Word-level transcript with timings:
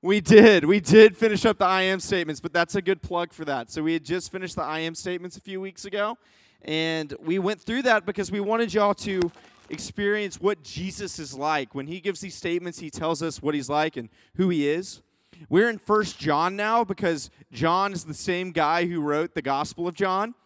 We 0.00 0.20
did. 0.20 0.64
We 0.64 0.78
did 0.78 1.16
finish 1.16 1.44
up 1.44 1.58
the 1.58 1.64
I 1.64 1.82
am 1.82 1.98
statements, 1.98 2.40
but 2.40 2.52
that's 2.52 2.76
a 2.76 2.82
good 2.82 3.02
plug 3.02 3.32
for 3.32 3.44
that. 3.46 3.68
So 3.68 3.82
we 3.82 3.94
had 3.94 4.04
just 4.04 4.30
finished 4.30 4.54
the 4.54 4.62
I 4.62 4.78
am 4.78 4.94
statements 4.94 5.36
a 5.36 5.40
few 5.40 5.60
weeks 5.60 5.86
ago, 5.86 6.16
and 6.62 7.12
we 7.20 7.40
went 7.40 7.60
through 7.60 7.82
that 7.82 8.06
because 8.06 8.30
we 8.30 8.38
wanted 8.38 8.72
y'all 8.72 8.94
to 8.94 9.20
experience 9.70 10.40
what 10.40 10.62
Jesus 10.62 11.18
is 11.18 11.34
like. 11.34 11.74
When 11.74 11.88
he 11.88 11.98
gives 11.98 12.20
these 12.20 12.36
statements, 12.36 12.78
he 12.78 12.90
tells 12.90 13.24
us 13.24 13.42
what 13.42 13.56
he's 13.56 13.68
like 13.68 13.96
and 13.96 14.08
who 14.36 14.50
he 14.50 14.68
is. 14.68 15.02
We're 15.48 15.68
in 15.68 15.78
First 15.78 16.16
John 16.16 16.54
now 16.54 16.84
because 16.84 17.28
John 17.50 17.92
is 17.92 18.04
the 18.04 18.14
same 18.14 18.52
guy 18.52 18.86
who 18.86 19.00
wrote 19.00 19.34
the 19.34 19.42
Gospel 19.42 19.88
of 19.88 19.94
John. 19.94 20.36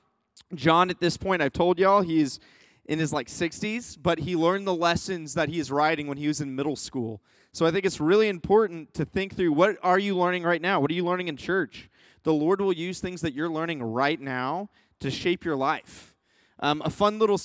John, 0.55 0.89
at 0.89 0.99
this 0.99 1.19
point, 1.19 1.43
I've 1.43 1.53
told 1.53 1.79
y'all, 1.79 2.01
he's 2.01 2.41
in 2.87 2.99
his 2.99 3.13
like 3.13 3.29
60s, 3.29 3.99
but 4.03 4.21
he 4.21 4.35
learned 4.35 4.67
the 4.67 4.75
lessons 4.75 5.35
that 5.35 5.51
he 5.51 5.59
is 5.59 5.71
writing 5.71 6.07
when 6.07 6.17
he 6.17 6.27
was 6.27 6.41
in 6.41 6.57
middle 6.57 6.77
school. 6.77 7.21
So 7.55 7.67
I 7.67 7.71
think 7.71 7.85
it's 7.85 8.01
really 8.01 8.29
important 8.29 8.95
to 8.95 9.05
think 9.05 9.37
through 9.37 9.53
what 9.53 9.77
are 9.83 9.99
you 9.99 10.17
learning 10.17 10.43
right 10.43 10.61
now? 10.61 10.81
What 10.81 10.91
are 10.91 10.95
you 10.95 11.05
learning 11.05 11.29
in 11.29 11.37
church? 11.37 11.91
The 12.23 12.33
Lord 12.33 12.63
will 12.63 12.73
use 12.73 12.99
things 12.99 13.21
that 13.21 13.35
you're 13.35 13.51
learning 13.51 13.83
right 13.83 14.19
now 14.19 14.71
to 15.01 15.11
shape 15.11 15.45
your 15.45 15.57
life. 15.57 16.15
Um, 16.61 16.81
a 16.83 16.89
fun 16.89 17.19
little 17.19 17.39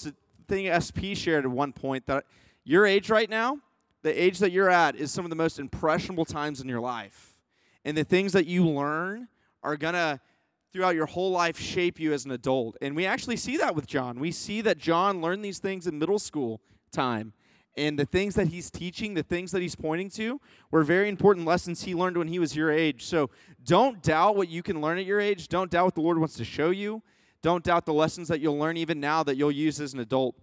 thing 0.48 0.72
SP 0.72 1.12
shared 1.14 1.44
at 1.44 1.52
one 1.52 1.74
point 1.74 2.06
that 2.06 2.26
your 2.64 2.86
age 2.86 3.10
right 3.10 3.30
now, 3.30 3.60
the 4.02 4.22
age 4.22 4.40
that 4.40 4.52
you're 4.52 4.70
at, 4.70 4.96
is 4.96 5.12
some 5.12 5.26
of 5.26 5.30
the 5.30 5.36
most 5.36 5.60
impressionable 5.60 6.26
times 6.26 6.62
in 6.62 6.70
your 6.70 6.80
life. 6.80 7.36
And 7.84 7.98
the 7.98 8.06
things 8.06 8.32
that 8.32 8.46
you 8.46 8.66
learn 8.66 9.28
are 9.62 9.76
going 9.76 9.96
to, 9.96 10.22
throughout 10.72 10.96
your 10.96 11.08
whole 11.08 11.32
life, 11.32 11.60
shape 11.60 12.00
you 12.00 12.14
as 12.14 12.24
an 12.24 12.32
adult. 12.32 12.78
And 12.82 12.96
we 12.96 13.06
actually 13.06 13.38
see 13.38 13.58
that 13.58 13.76
with 13.76 13.88
John. 13.88 14.20
We 14.20 14.32
see 14.32 14.62
that 14.62 14.78
John 14.78 15.22
learned 15.22 15.44
these 15.44 15.60
things 15.60 15.86
in 15.86 16.00
middle 16.00 16.20
school 16.20 16.62
time 16.92 17.34
and 17.78 17.98
the 17.98 18.06
things 18.06 18.36
that 18.36 18.48
he's 18.48 18.72
teaching, 18.72 19.14
the 19.14 19.24
things 19.24 19.52
that 19.52 19.62
he's 19.62 19.76
pointing 19.76 20.10
to, 20.12 20.42
were 20.72 20.84
very 20.84 21.08
important 21.08 21.46
lessons 21.46 21.84
he 21.84 21.94
learned 21.94 22.18
when 22.18 22.28
he 22.28 22.40
was 22.40 22.56
your 22.56 22.72
age. 22.72 23.06
So 23.06 23.30
don't 23.64 24.02
doubt 24.02 24.36
what 24.36 24.50
you 24.50 24.64
can 24.64 24.82
learn 24.82 24.98
at 24.98 25.06
your 25.06 25.20
age. 25.20 25.48
Don't 25.48 25.70
doubt 25.70 25.86
what 25.86 25.96
the 25.96 26.02
Lord 26.02 26.18
wants 26.18 26.36
to 26.38 26.46
show 26.46 26.72
you. 26.72 27.04
Don't 27.42 27.64
doubt 27.64 27.86
the 27.86 27.94
lessons 27.94 28.28
that 28.30 28.40
you'll 28.40 28.58
learn 28.58 28.78
even 28.78 29.00
now 29.00 29.24
that 29.24 29.38
you'll 29.38 29.52
use 29.52 29.80
as 29.80 29.94
an 29.94 30.00
adult. 30.00 30.36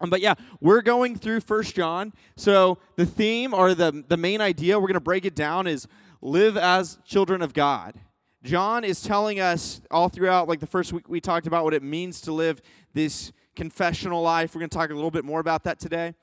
Um, 0.00 0.10
but 0.10 0.20
yeah, 0.20 0.34
we're 0.60 0.82
going 0.82 1.16
through 1.16 1.40
First 1.40 1.74
John. 1.74 2.12
So 2.36 2.78
the 2.96 3.06
theme 3.06 3.52
or 3.52 3.74
the, 3.74 4.04
the 4.08 4.16
main 4.16 4.40
idea, 4.40 4.78
we're 4.78 4.86
going 4.86 4.94
to 4.94 5.00
break 5.00 5.24
it 5.24 5.34
down, 5.34 5.66
is 5.66 5.86
live 6.22 6.56
as 6.56 6.98
children 7.04 7.42
of 7.42 7.52
God. 7.52 7.94
John 8.42 8.84
is 8.84 9.02
telling 9.02 9.40
us 9.40 9.82
all 9.90 10.08
throughout, 10.08 10.48
like 10.48 10.60
the 10.60 10.66
first 10.66 10.92
week 10.92 11.08
we 11.08 11.20
talked 11.20 11.46
about 11.46 11.64
what 11.64 11.74
it 11.74 11.82
means 11.82 12.20
to 12.22 12.32
live 12.32 12.62
this 12.94 13.32
confessional 13.56 14.22
life. 14.22 14.54
We're 14.54 14.60
going 14.60 14.70
to 14.70 14.76
talk 14.76 14.90
a 14.90 14.94
little 14.94 15.10
bit 15.10 15.24
more 15.24 15.40
about 15.40 15.64
that 15.64 15.78
today 15.78 16.14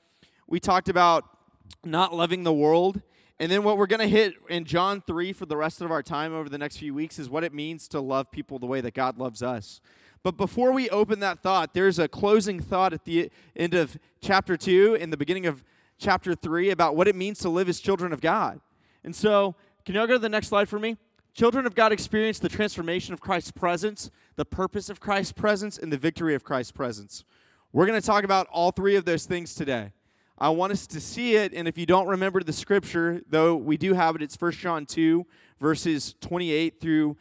we 0.46 0.60
talked 0.60 0.88
about 0.88 1.24
not 1.84 2.14
loving 2.14 2.44
the 2.44 2.52
world. 2.52 3.00
And 3.38 3.50
then 3.50 3.64
what 3.64 3.76
we're 3.76 3.86
going 3.86 4.00
to 4.00 4.08
hit 4.08 4.34
in 4.48 4.64
John 4.64 5.02
3 5.06 5.32
for 5.32 5.44
the 5.44 5.56
rest 5.56 5.80
of 5.80 5.90
our 5.90 6.02
time 6.02 6.32
over 6.32 6.48
the 6.48 6.58
next 6.58 6.78
few 6.78 6.94
weeks 6.94 7.18
is 7.18 7.28
what 7.28 7.44
it 7.44 7.52
means 7.52 7.86
to 7.88 8.00
love 8.00 8.30
people 8.30 8.58
the 8.58 8.66
way 8.66 8.80
that 8.80 8.94
God 8.94 9.18
loves 9.18 9.42
us. 9.42 9.80
But 10.22 10.36
before 10.36 10.72
we 10.72 10.88
open 10.90 11.20
that 11.20 11.40
thought, 11.42 11.74
there's 11.74 11.98
a 11.98 12.08
closing 12.08 12.60
thought 12.60 12.92
at 12.92 13.04
the 13.04 13.30
end 13.54 13.74
of 13.74 13.98
chapter 14.20 14.56
2 14.56 14.94
in 14.94 15.10
the 15.10 15.16
beginning 15.16 15.46
of 15.46 15.62
chapter 15.98 16.34
3 16.34 16.70
about 16.70 16.96
what 16.96 17.08
it 17.08 17.14
means 17.14 17.38
to 17.40 17.48
live 17.48 17.68
as 17.68 17.78
children 17.78 18.12
of 18.12 18.20
God. 18.20 18.60
And 19.04 19.14
so, 19.14 19.54
can 19.84 19.94
y'all 19.94 20.06
go 20.06 20.14
to 20.14 20.18
the 20.18 20.28
next 20.28 20.48
slide 20.48 20.68
for 20.68 20.78
me? 20.78 20.96
Children 21.32 21.66
of 21.66 21.74
God 21.74 21.92
experience 21.92 22.38
the 22.38 22.48
transformation 22.48 23.12
of 23.12 23.20
Christ's 23.20 23.52
presence, 23.52 24.10
the 24.36 24.44
purpose 24.44 24.88
of 24.88 24.98
Christ's 24.98 25.32
presence, 25.32 25.78
and 25.78 25.92
the 25.92 25.98
victory 25.98 26.34
of 26.34 26.42
Christ's 26.42 26.72
presence. 26.72 27.24
We're 27.72 27.86
going 27.86 28.00
to 28.00 28.06
talk 28.06 28.24
about 28.24 28.48
all 28.50 28.70
three 28.70 28.96
of 28.96 29.04
those 29.04 29.26
things 29.26 29.54
today. 29.54 29.92
I 30.38 30.50
want 30.50 30.72
us 30.72 30.86
to 30.88 31.00
see 31.00 31.36
it. 31.36 31.54
And 31.54 31.66
if 31.66 31.78
you 31.78 31.86
don't 31.86 32.06
remember 32.06 32.42
the 32.42 32.52
scripture, 32.52 33.22
though 33.28 33.56
we 33.56 33.78
do 33.78 33.94
have 33.94 34.16
it, 34.16 34.22
it's 34.22 34.36
1 34.38 34.52
John 34.52 34.84
2, 34.84 35.24
verses 35.58 36.14
28 36.20 36.78
through 36.78 37.16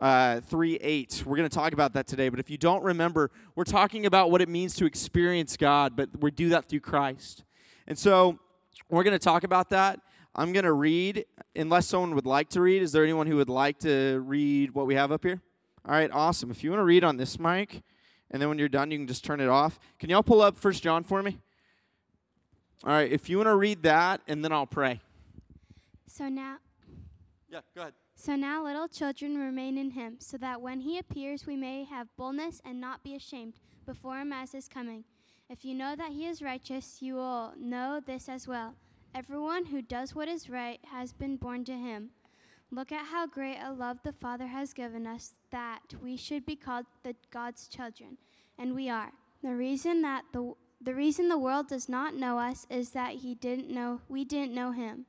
uh, 0.00 0.40
3 0.40 0.74
8. 0.76 1.22
We're 1.24 1.36
going 1.36 1.48
to 1.48 1.54
talk 1.54 1.72
about 1.72 1.92
that 1.92 2.08
today. 2.08 2.28
But 2.28 2.40
if 2.40 2.50
you 2.50 2.58
don't 2.58 2.82
remember, 2.82 3.30
we're 3.54 3.64
talking 3.64 4.04
about 4.04 4.32
what 4.32 4.42
it 4.42 4.48
means 4.48 4.74
to 4.76 4.84
experience 4.84 5.56
God, 5.56 5.94
but 5.94 6.08
we 6.20 6.32
do 6.32 6.48
that 6.48 6.68
through 6.68 6.80
Christ. 6.80 7.44
And 7.86 7.96
so 7.96 8.38
we're 8.90 9.04
going 9.04 9.12
to 9.16 9.24
talk 9.24 9.44
about 9.44 9.70
that. 9.70 10.00
I'm 10.34 10.52
going 10.52 10.64
to 10.64 10.72
read, 10.72 11.24
unless 11.54 11.86
someone 11.86 12.16
would 12.16 12.26
like 12.26 12.50
to 12.50 12.60
read. 12.60 12.82
Is 12.82 12.90
there 12.90 13.04
anyone 13.04 13.28
who 13.28 13.36
would 13.36 13.48
like 13.48 13.78
to 13.80 14.20
read 14.26 14.74
what 14.74 14.86
we 14.86 14.96
have 14.96 15.12
up 15.12 15.22
here? 15.24 15.40
All 15.86 15.94
right, 15.94 16.10
awesome. 16.12 16.50
If 16.50 16.64
you 16.64 16.70
want 16.70 16.80
to 16.80 16.84
read 16.84 17.04
on 17.04 17.16
this 17.16 17.38
mic, 17.38 17.82
and 18.30 18.42
then 18.42 18.48
when 18.48 18.58
you're 18.58 18.68
done, 18.68 18.90
you 18.90 18.98
can 18.98 19.06
just 19.06 19.24
turn 19.24 19.40
it 19.40 19.48
off. 19.48 19.78
Can 20.00 20.10
y'all 20.10 20.24
pull 20.24 20.42
up 20.42 20.58
First 20.58 20.82
John 20.82 21.04
for 21.04 21.22
me? 21.22 21.38
All 22.84 22.92
right, 22.92 23.10
if 23.10 23.28
you 23.28 23.38
want 23.38 23.48
to 23.48 23.56
read 23.56 23.82
that, 23.82 24.20
and 24.28 24.44
then 24.44 24.52
I'll 24.52 24.66
pray. 24.66 25.00
So 26.06 26.28
now. 26.28 26.58
Yeah, 27.50 27.60
go 27.74 27.82
ahead. 27.82 27.94
So 28.14 28.34
now 28.34 28.64
little 28.64 28.88
children 28.88 29.38
remain 29.38 29.76
in 29.76 29.90
him, 29.90 30.16
so 30.18 30.36
that 30.38 30.60
when 30.60 30.80
he 30.80 30.98
appears, 30.98 31.46
we 31.46 31.56
may 31.56 31.84
have 31.84 32.08
boldness 32.16 32.60
and 32.64 32.80
not 32.80 33.02
be 33.02 33.14
ashamed 33.14 33.54
before 33.84 34.18
him 34.18 34.32
as 34.32 34.52
his 34.52 34.68
coming. 34.68 35.04
If 35.48 35.64
you 35.64 35.74
know 35.74 35.94
that 35.96 36.12
he 36.12 36.26
is 36.26 36.42
righteous, 36.42 37.00
you 37.00 37.14
will 37.14 37.52
know 37.58 38.00
this 38.04 38.28
as 38.28 38.48
well. 38.48 38.74
Everyone 39.14 39.66
who 39.66 39.80
does 39.80 40.14
what 40.14 40.28
is 40.28 40.50
right 40.50 40.80
has 40.90 41.12
been 41.12 41.36
born 41.36 41.64
to 41.64 41.72
him. 41.72 42.10
Look 42.70 42.90
at 42.90 43.06
how 43.06 43.26
great 43.26 43.58
a 43.62 43.72
love 43.72 43.98
the 44.02 44.12
Father 44.12 44.48
has 44.48 44.72
given 44.72 45.06
us 45.06 45.34
that 45.50 45.94
we 46.02 46.16
should 46.16 46.44
be 46.44 46.56
called 46.56 46.86
the 47.04 47.14
God's 47.30 47.68
children, 47.68 48.18
and 48.58 48.74
we 48.74 48.90
are. 48.90 49.12
The 49.42 49.54
reason 49.54 50.02
that 50.02 50.24
the 50.32 50.54
the 50.80 50.94
reason 50.94 51.28
the 51.28 51.38
world 51.38 51.68
does 51.68 51.88
not 51.88 52.14
know 52.14 52.38
us 52.38 52.66
is 52.70 52.90
that 52.90 53.14
he 53.14 53.34
didn't 53.34 53.70
know 53.70 54.00
we 54.08 54.24
didn't 54.24 54.54
know 54.54 54.72
him. 54.72 55.06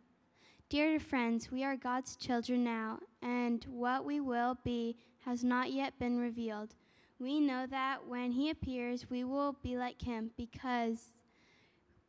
Dear 0.69 1.00
friends, 1.00 1.51
we 1.51 1.63
are 1.63 1.78
God's 1.78 2.16
children 2.16 2.63
now, 2.63 3.00
and 3.22 3.66
what 3.69 4.03
we 4.03 4.19
will 4.19 4.57
be 4.63 4.97
has 5.25 5.44
not 5.44 5.72
yet 5.72 5.97
been 6.00 6.19
revealed. 6.19 6.75
We 7.19 7.39
know 7.39 7.66
that 7.67 8.07
when 8.07 8.31
he 8.31 8.50
appears, 8.50 9.09
we 9.09 9.23
will 9.23 9.56
be 9.63 9.77
like 9.77 10.01
him 10.01 10.31
because 10.38 11.13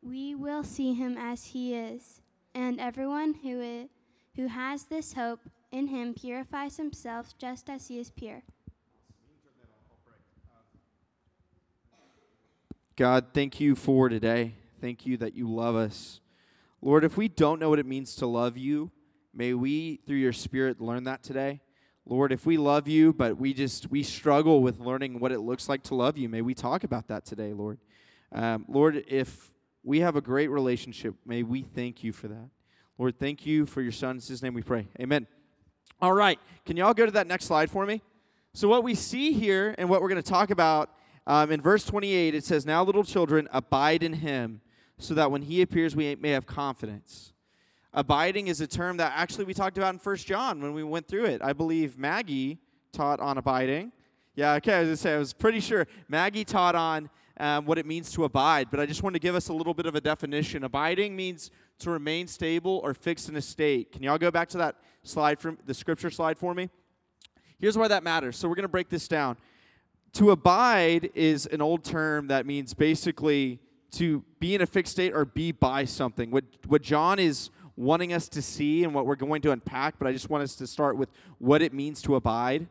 we 0.01 0.35
will 0.35 0.63
see 0.63 0.93
him 0.93 1.17
as 1.17 1.45
he 1.45 1.73
is. 1.73 2.21
And 2.53 2.79
everyone 2.79 3.35
who, 3.43 3.61
is, 3.61 3.89
who 4.35 4.47
has 4.47 4.85
this 4.85 5.13
hope 5.13 5.49
in 5.71 5.87
him 5.87 6.13
purifies 6.13 6.77
himself 6.77 7.37
just 7.37 7.69
as 7.69 7.87
he 7.87 7.99
is 7.99 8.11
pure. 8.11 8.43
God, 12.99 13.27
thank 13.33 13.61
you 13.61 13.75
for 13.75 14.09
today. 14.09 14.55
Thank 14.81 15.05
you 15.05 15.15
that 15.19 15.33
you 15.33 15.49
love 15.49 15.73
us. 15.73 16.19
Lord, 16.81 17.05
if 17.05 17.15
we 17.15 17.29
don't 17.29 17.57
know 17.57 17.69
what 17.69 17.79
it 17.79 17.85
means 17.85 18.13
to 18.15 18.27
love 18.27 18.57
you, 18.57 18.91
may 19.33 19.53
we, 19.53 20.01
through 20.05 20.17
your 20.17 20.33
Spirit, 20.33 20.81
learn 20.81 21.05
that 21.05 21.23
today. 21.23 21.61
Lord, 22.05 22.33
if 22.33 22.45
we 22.45 22.57
love 22.57 22.89
you, 22.89 23.13
but 23.13 23.37
we 23.37 23.53
just 23.53 23.89
we 23.89 24.03
struggle 24.03 24.61
with 24.61 24.81
learning 24.81 25.21
what 25.21 25.31
it 25.31 25.39
looks 25.39 25.69
like 25.69 25.81
to 25.83 25.95
love 25.95 26.17
you, 26.17 26.27
may 26.27 26.41
we 26.41 26.53
talk 26.53 26.83
about 26.83 27.07
that 27.07 27.23
today, 27.23 27.53
Lord. 27.53 27.79
Um, 28.33 28.65
Lord, 28.67 29.01
if 29.07 29.49
we 29.81 30.01
have 30.01 30.17
a 30.17 30.21
great 30.21 30.49
relationship, 30.49 31.15
may 31.25 31.41
we 31.41 31.61
thank 31.61 32.03
you 32.03 32.11
for 32.11 32.27
that. 32.27 32.49
Lord, 32.97 33.17
thank 33.17 33.45
you 33.45 33.65
for 33.65 33.81
your 33.81 33.93
son. 33.93 34.17
In 34.17 34.21
his 34.21 34.43
name 34.43 34.53
we 34.53 34.61
pray. 34.61 34.89
Amen. 34.99 35.25
All 36.01 36.11
right. 36.11 36.37
Can 36.65 36.75
y'all 36.75 36.93
go 36.93 37.05
to 37.05 37.13
that 37.13 37.27
next 37.27 37.45
slide 37.45 37.71
for 37.71 37.85
me? 37.85 38.01
So, 38.53 38.67
what 38.67 38.83
we 38.83 38.93
see 38.93 39.31
here 39.31 39.73
and 39.77 39.87
what 39.87 40.01
we're 40.01 40.09
going 40.09 40.21
to 40.21 40.29
talk 40.29 40.49
about 40.49 40.89
um, 41.29 41.51
in 41.51 41.61
verse 41.61 41.85
28, 41.85 42.33
it 42.33 42.43
says, 42.43 42.65
Now, 42.65 42.83
little 42.83 43.03
children, 43.03 43.47
abide 43.51 44.01
in 44.01 44.13
him, 44.13 44.61
so 44.97 45.13
that 45.13 45.29
when 45.29 45.43
he 45.43 45.61
appears, 45.61 45.95
we 45.95 46.15
may 46.15 46.31
have 46.31 46.47
confidence. 46.47 47.33
Abiding 47.93 48.47
is 48.47 48.61
a 48.61 48.67
term 48.67 48.97
that 48.97 49.13
actually 49.15 49.45
we 49.45 49.53
talked 49.53 49.77
about 49.77 49.93
in 49.93 49.99
First 49.99 50.25
John 50.25 50.59
when 50.59 50.73
we 50.73 50.83
went 50.83 51.07
through 51.07 51.25
it. 51.25 51.43
I 51.43 51.53
believe 51.53 51.99
Maggie 51.99 52.57
taught 52.91 53.19
on 53.19 53.37
abiding. 53.37 53.91
Yeah, 54.33 54.53
okay, 54.53 54.73
I 54.73 54.79
was 54.79 54.87
going 54.87 54.95
to 54.95 54.97
say, 54.97 55.13
I 55.13 55.19
was 55.19 55.33
pretty 55.33 55.59
sure 55.59 55.85
Maggie 56.07 56.43
taught 56.43 56.73
on 56.73 57.11
um, 57.39 57.67
what 57.67 57.77
it 57.77 57.85
means 57.85 58.11
to 58.13 58.23
abide, 58.23 58.71
but 58.71 58.79
I 58.79 58.87
just 58.87 59.03
wanted 59.03 59.21
to 59.21 59.27
give 59.27 59.35
us 59.35 59.49
a 59.49 59.53
little 59.53 59.75
bit 59.75 59.85
of 59.85 59.93
a 59.93 60.01
definition. 60.01 60.63
Abiding 60.63 61.15
means 61.15 61.51
to 61.77 61.91
remain 61.91 62.25
stable 62.25 62.81
or 62.83 62.95
fixed 62.95 63.29
in 63.29 63.35
a 63.35 63.41
state. 63.41 63.91
Can 63.91 64.01
y'all 64.01 64.17
go 64.17 64.31
back 64.31 64.49
to 64.49 64.57
that 64.57 64.77
slide 65.03 65.39
from 65.39 65.59
the 65.67 65.75
scripture 65.75 66.09
slide 66.09 66.39
for 66.39 66.55
me? 66.55 66.71
Here's 67.59 67.77
why 67.77 67.87
that 67.87 68.01
matters. 68.01 68.35
So 68.35 68.49
we're 68.49 68.55
going 68.55 68.63
to 68.63 68.67
break 68.67 68.89
this 68.89 69.07
down 69.07 69.37
to 70.13 70.31
abide 70.31 71.11
is 71.13 71.45
an 71.47 71.61
old 71.61 71.83
term 71.83 72.27
that 72.27 72.45
means 72.45 72.73
basically 72.73 73.59
to 73.91 74.23
be 74.39 74.55
in 74.55 74.61
a 74.61 74.65
fixed 74.65 74.93
state 74.93 75.13
or 75.13 75.25
be 75.25 75.51
by 75.51 75.85
something. 75.85 76.31
What, 76.31 76.45
what 76.67 76.81
John 76.81 77.19
is 77.19 77.49
wanting 77.75 78.13
us 78.13 78.27
to 78.29 78.41
see 78.41 78.83
and 78.83 78.93
what 78.93 79.05
we're 79.05 79.15
going 79.15 79.41
to 79.41 79.51
unpack, 79.51 79.95
but 79.97 80.07
I 80.07 80.11
just 80.11 80.29
want 80.29 80.43
us 80.43 80.55
to 80.55 80.67
start 80.67 80.97
with 80.97 81.09
what 81.37 81.61
it 81.61 81.73
means 81.73 82.01
to 82.03 82.15
abide. 82.15 82.67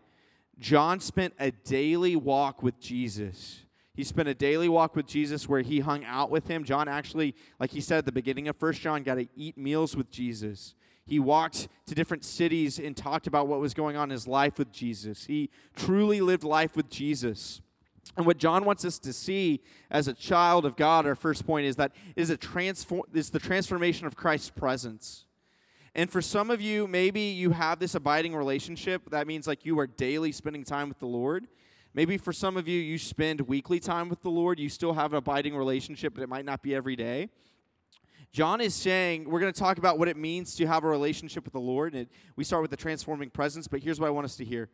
John 0.59 1.01
spent 1.01 1.35
a 1.39 1.51
daily 1.51 2.17
walk 2.17 2.63
with 2.63 2.79
Jesus. 2.81 3.65
He 3.95 4.05
spent 4.05 4.29
a 4.29 4.35
daily 4.35 4.69
walk 4.69 4.95
with 4.95 5.07
Jesus 5.07 5.49
where 5.49 5.63
he 5.63 5.81
hung 5.81 6.05
out 6.05 6.31
with 6.31 6.47
him. 6.47 6.63
John 6.63 6.89
actually, 6.89 7.35
like 7.59 7.71
he 7.71 7.81
said 7.81 7.99
at 7.99 8.05
the 8.05 8.13
beginning 8.13 8.49
of 8.49 8.57
First 8.57 8.81
John, 8.81 9.03
got 9.03 9.17
to 9.17 9.27
eat 9.35 9.57
meals 9.57 9.97
with 9.97 10.11
Jesus. 10.11 10.75
He 11.09 11.19
walked 11.19 11.69
to 11.87 11.95
different 11.95 12.25
cities 12.25 12.79
and 12.79 12.97
talked 12.97 13.27
about 13.27 13.49
what 13.49 13.61
was 13.61 13.73
going 13.73 13.97
on 13.97 14.05
in 14.05 14.11
his 14.11 14.29
life 14.29 14.59
with 14.59 14.71
Jesus. 14.71 15.25
He 15.25 15.51
truly 15.75 16.21
lived 16.21 16.45
life 16.45 16.77
with 16.77 16.91
Jesus. 16.91 17.63
And 18.17 18.27
what 18.27 18.39
John 18.39 18.65
wants 18.65 18.85
us 18.85 18.99
to 19.01 19.13
see 19.13 19.61
as 19.91 20.07
a 20.07 20.13
child 20.13 20.65
of 20.65 20.77
God, 20.77 21.07
our 21.07 21.15
first 21.15 21.47
point 21.47 21.67
is 21.67 21.77
that 21.77 21.93
is 22.15 22.31
a 22.31 22.37
transform 22.37 23.03
is 23.15 23.31
the 23.31 23.39
transformation 23.39 24.07
of 24.07 24.17
Christ's 24.17 24.51
presence. 24.51 25.25
And 25.95 26.11
for 26.11 26.21
some 26.21 26.51
of 26.51 26.61
you, 26.61 26.87
maybe 26.87 27.21
you 27.21 27.51
have 27.51 27.79
this 27.79 27.95
abiding 27.95 28.37
relationship. 28.37 29.11
That 29.11 29.27
means 29.27 29.47
like 29.47 29.65
you 29.65 29.79
are 29.81 29.87
daily 29.87 30.33
spending 30.33 30.65
time 30.65 30.89
with 30.89 30.99
the 30.99 31.07
Lord. 31.07 31.49
Maybe 31.95 32.19
for 32.19 32.33
some 32.33 32.57
of 32.57 32.69
you, 32.69 32.79
you 32.79 32.99
spend 32.99 33.41
weekly 33.43 33.81
time 33.81 34.09
with 34.09 34.23
the 34.23 34.31
Lord. 34.31 34.61
You 34.61 34.69
still 34.69 34.93
have 34.93 35.13
an 35.13 35.19
abiding 35.19 35.57
relationship, 35.57 36.15
but 36.15 36.23
it 36.23 36.29
might 36.29 36.45
not 36.45 36.63
be 36.63 36.75
every 36.75 36.97
day. 36.97 37.31
John 38.33 38.61
is 38.61 38.75
saying 38.75 39.29
we're 39.29 39.41
going 39.41 39.53
to 39.53 39.59
talk 39.59 39.79
about 39.79 39.99
what 39.99 40.09
it 40.09 40.17
means 40.17 40.55
to 40.57 40.67
have 40.67 40.85
a 40.85 40.89
relationship 40.89 41.45
with 41.45 41.53
the 41.53 41.61
Lord. 41.61 41.95
And 41.95 42.09
we 42.37 42.45
start 42.45 42.63
with 42.63 42.71
the 42.71 42.77
transforming 42.77 43.31
presence, 43.31 43.69
but 43.69 43.83
here's 43.83 43.99
what 43.99 44.07
I 44.07 44.11
want 44.11 44.27
us 44.27 44.37
to 44.37 44.45
hear. 44.45 44.69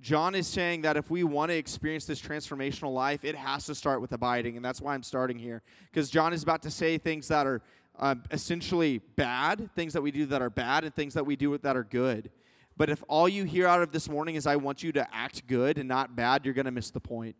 John 0.00 0.36
is 0.36 0.46
saying 0.46 0.82
that 0.82 0.96
if 0.96 1.10
we 1.10 1.24
want 1.24 1.50
to 1.50 1.56
experience 1.56 2.04
this 2.04 2.20
transformational 2.20 2.94
life, 2.94 3.24
it 3.24 3.34
has 3.34 3.66
to 3.66 3.74
start 3.74 4.00
with 4.00 4.12
abiding. 4.12 4.56
And 4.56 4.64
that's 4.64 4.80
why 4.80 4.94
I'm 4.94 5.02
starting 5.02 5.38
here. 5.38 5.62
Because 5.90 6.08
John 6.08 6.32
is 6.32 6.44
about 6.44 6.62
to 6.62 6.70
say 6.70 6.98
things 6.98 7.26
that 7.28 7.46
are 7.46 7.62
um, 7.98 8.22
essentially 8.30 8.98
bad, 9.16 9.70
things 9.74 9.92
that 9.92 10.02
we 10.02 10.12
do 10.12 10.24
that 10.26 10.40
are 10.40 10.50
bad, 10.50 10.84
and 10.84 10.94
things 10.94 11.14
that 11.14 11.26
we 11.26 11.34
do 11.34 11.58
that 11.58 11.76
are 11.76 11.82
good. 11.82 12.30
But 12.76 12.90
if 12.90 13.02
all 13.08 13.28
you 13.28 13.42
hear 13.42 13.66
out 13.66 13.82
of 13.82 13.90
this 13.90 14.08
morning 14.08 14.36
is, 14.36 14.46
I 14.46 14.54
want 14.54 14.84
you 14.84 14.92
to 14.92 15.06
act 15.12 15.48
good 15.48 15.78
and 15.78 15.88
not 15.88 16.14
bad, 16.14 16.44
you're 16.44 16.54
going 16.54 16.66
to 16.66 16.70
miss 16.70 16.90
the 16.90 17.00
point. 17.00 17.34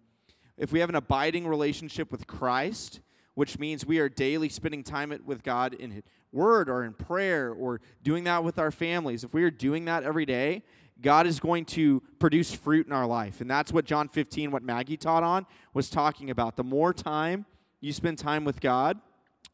If 0.56 0.72
we 0.72 0.80
have 0.80 0.88
an 0.88 0.96
abiding 0.96 1.46
relationship 1.46 2.10
with 2.10 2.26
Christ, 2.26 2.98
which 3.38 3.56
means 3.56 3.86
we 3.86 4.00
are 4.00 4.08
daily 4.08 4.48
spending 4.48 4.82
time 4.82 5.16
with 5.24 5.44
God 5.44 5.72
in 5.72 6.02
Word 6.32 6.68
or 6.68 6.82
in 6.82 6.92
prayer 6.92 7.52
or 7.52 7.80
doing 8.02 8.24
that 8.24 8.42
with 8.42 8.58
our 8.58 8.72
families, 8.72 9.22
if 9.22 9.32
we 9.32 9.44
are 9.44 9.50
doing 9.50 9.84
that 9.84 10.02
every 10.02 10.26
day, 10.26 10.64
God 11.00 11.24
is 11.24 11.38
going 11.38 11.64
to 11.66 12.02
produce 12.18 12.52
fruit 12.52 12.88
in 12.88 12.92
our 12.92 13.06
life. 13.06 13.40
And 13.40 13.48
that's 13.48 13.72
what 13.72 13.84
John 13.84 14.08
15, 14.08 14.50
what 14.50 14.64
Maggie 14.64 14.96
taught 14.96 15.22
on, 15.22 15.46
was 15.72 15.88
talking 15.88 16.30
about. 16.30 16.56
The 16.56 16.64
more 16.64 16.92
time 16.92 17.46
you 17.80 17.92
spend 17.92 18.18
time 18.18 18.44
with 18.44 18.60
God, 18.60 18.98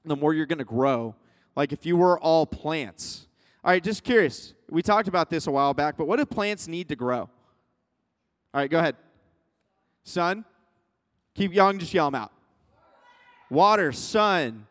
the 0.03 0.17
more 0.17 0.33
you're 0.33 0.47
going 0.47 0.57
to 0.61 0.65
grow. 0.65 1.15
Like 1.55 1.71
if 1.71 1.85
you 1.85 1.99
were 1.99 2.19
all 2.19 2.47
plants. 2.47 3.29
All 3.63 3.71
right, 3.71 3.85
just 3.85 4.03
curious. 4.03 4.55
We 4.71 4.81
talked 4.81 5.09
about 5.09 5.29
this 5.29 5.47
a 5.47 5.51
while 5.51 5.75
back, 5.75 5.99
but 5.99 6.07
what 6.07 6.17
do 6.17 6.25
plants 6.25 6.67
need 6.69 6.89
to 6.89 6.97
grow? 6.97 7.19
All 7.19 7.29
right, 8.55 8.71
go 8.71 8.79
ahead. 8.79 8.97
Sun? 10.05 10.47
Keep 11.35 11.53
young, 11.53 11.79
just 11.79 11.93
yell 11.93 12.11
them 12.11 12.15
out. 12.15 12.33
Water, 13.51 13.93
sun, 13.93 14.67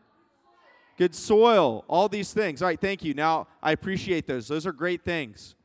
good 0.97 1.15
soil, 1.15 1.85
all 1.87 2.09
these 2.09 2.33
things. 2.33 2.61
All 2.61 2.67
right, 2.67 2.79
thank 2.79 3.03
you. 3.03 3.13
Now, 3.13 3.47
I 3.61 3.71
appreciate 3.71 4.27
those. 4.27 4.47
Those 4.47 4.65
are 4.65 4.71
great 4.71 5.03
things. 5.03 5.55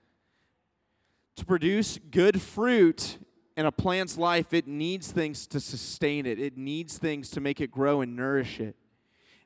To 1.37 1.45
produce 1.45 1.99
good 2.11 2.41
fruit 2.41 3.19
in 3.57 3.67
a 3.67 3.73
plant's 3.73 4.17
life, 4.17 4.53
it 4.53 4.67
needs 4.67 5.11
things 5.11 5.47
to 5.49 5.61
sustain 5.61 6.27
it, 6.27 6.39
it 6.39 6.57
needs 6.57 6.99
things 6.99 7.31
to 7.31 7.41
make 7.41 7.61
it 7.61 7.71
grow 7.71 8.01
and 8.01 8.17
nourish 8.17 8.61
it. 8.61 8.77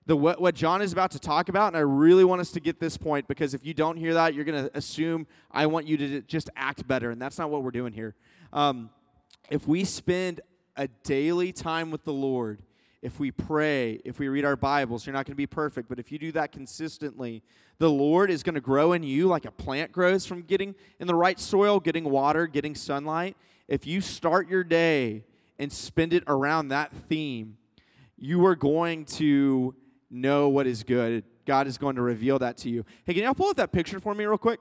The, 0.05 0.17
what, 0.17 0.41
what 0.41 0.57
John 0.57 0.83
is 0.83 0.93
about 0.93 1.13
to 1.13 1.21
talk 1.21 1.49
about, 1.49 1.69
and 1.69 1.77
I 1.77 1.81
really 1.81 2.25
want 2.25 2.41
us 2.41 2.51
to 2.53 2.61
get 2.61 2.81
this 2.81 2.97
point 2.97 3.29
because 3.29 3.55
if 3.55 3.65
you 3.65 3.73
don't 3.73 3.97
hear 3.97 4.15
that, 4.15 4.35
you're 4.35 4.45
going 4.45 4.65
to 4.65 4.77
assume 4.77 5.29
I 5.51 5.67
want 5.67 5.87
you 5.87 5.97
to 5.97 6.21
just 6.23 6.51
act 6.57 6.87
better, 6.89 7.11
and 7.11 7.23
that's 7.23 7.39
not 7.39 7.51
what 7.51 7.63
we're 7.63 7.71
doing 7.71 7.93
here. 7.93 8.17
Um, 8.53 8.91
if 9.49 9.69
we 9.69 9.85
spend 9.85 10.41
a 10.77 10.89
daily 11.05 11.53
time 11.53 11.91
with 11.91 12.05
the 12.05 12.13
Lord, 12.13 12.61
if 13.03 13.19
we 13.19 13.33
pray, 13.33 14.01
if 14.05 14.21
we 14.21 14.29
read 14.29 14.45
our 14.45 14.55
Bibles, 14.55 15.05
you're 15.05 15.13
not 15.13 15.27
going 15.27 15.33
to 15.33 15.37
be 15.37 15.47
perfect, 15.47 15.89
but 15.89 15.99
if 15.99 16.13
you 16.13 16.19
do 16.21 16.31
that 16.33 16.53
consistently, 16.53 17.43
the 17.79 17.91
Lord 17.91 18.31
is 18.31 18.45
going 18.45 18.55
to 18.55 18.61
grow 18.61 18.93
in 18.93 19.03
you 19.03 19.27
like 19.27 19.45
a 19.45 19.51
plant 19.51 19.91
grows 19.91 20.25
from 20.25 20.43
getting 20.43 20.77
in 21.01 21.09
the 21.09 21.15
right 21.15 21.39
soil, 21.41 21.81
getting 21.81 22.05
water, 22.05 22.47
getting 22.47 22.77
sunlight. 22.77 23.37
If 23.67 23.89
you 23.89 24.01
start 24.01 24.49
your 24.49 24.63
day 24.63 25.25
and 25.59 25.73
spend 25.73 26.13
it 26.13 26.23
around 26.29 26.69
that 26.69 26.93
theme, 26.93 27.57
you 28.17 28.47
are 28.47 28.55
going 28.55 29.05
to 29.07 29.75
know 30.09 30.49
what 30.49 30.69
is 30.69 30.85
good. 30.85 31.25
God 31.45 31.67
is 31.67 31.79
going 31.79 31.97
to 31.97 32.03
reveal 32.03 32.39
that 32.39 32.57
to 32.59 32.71
you. 32.71 32.85
Hey, 33.05 33.15
can 33.15 33.25
y'all 33.25 33.35
pull 33.35 33.49
up 33.49 33.57
that 33.57 33.73
picture 33.73 33.99
for 33.99 34.15
me 34.15 34.25
real 34.25 34.39
quick? 34.39 34.61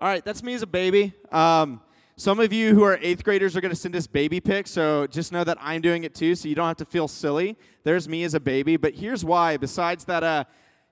All 0.00 0.08
right, 0.08 0.24
that's 0.24 0.42
me 0.42 0.54
as 0.54 0.62
a 0.62 0.66
baby. 0.66 1.12
Um, 1.30 1.80
some 2.20 2.38
of 2.38 2.52
you 2.52 2.74
who 2.74 2.82
are 2.82 2.98
eighth 3.00 3.24
graders 3.24 3.56
are 3.56 3.62
going 3.62 3.72
to 3.72 3.80
send 3.80 3.96
us 3.96 4.06
baby 4.06 4.40
pics, 4.40 4.70
so 4.70 5.06
just 5.06 5.32
know 5.32 5.42
that 5.42 5.56
I'm 5.58 5.80
doing 5.80 6.04
it 6.04 6.14
too, 6.14 6.34
so 6.34 6.50
you 6.50 6.54
don't 6.54 6.66
have 6.66 6.76
to 6.76 6.84
feel 6.84 7.08
silly. 7.08 7.56
There's 7.82 8.10
me 8.10 8.24
as 8.24 8.34
a 8.34 8.40
baby, 8.40 8.76
but 8.76 8.92
here's 8.92 9.24
why. 9.24 9.56
Besides 9.56 10.04
that, 10.04 10.22
uh, 10.22 10.44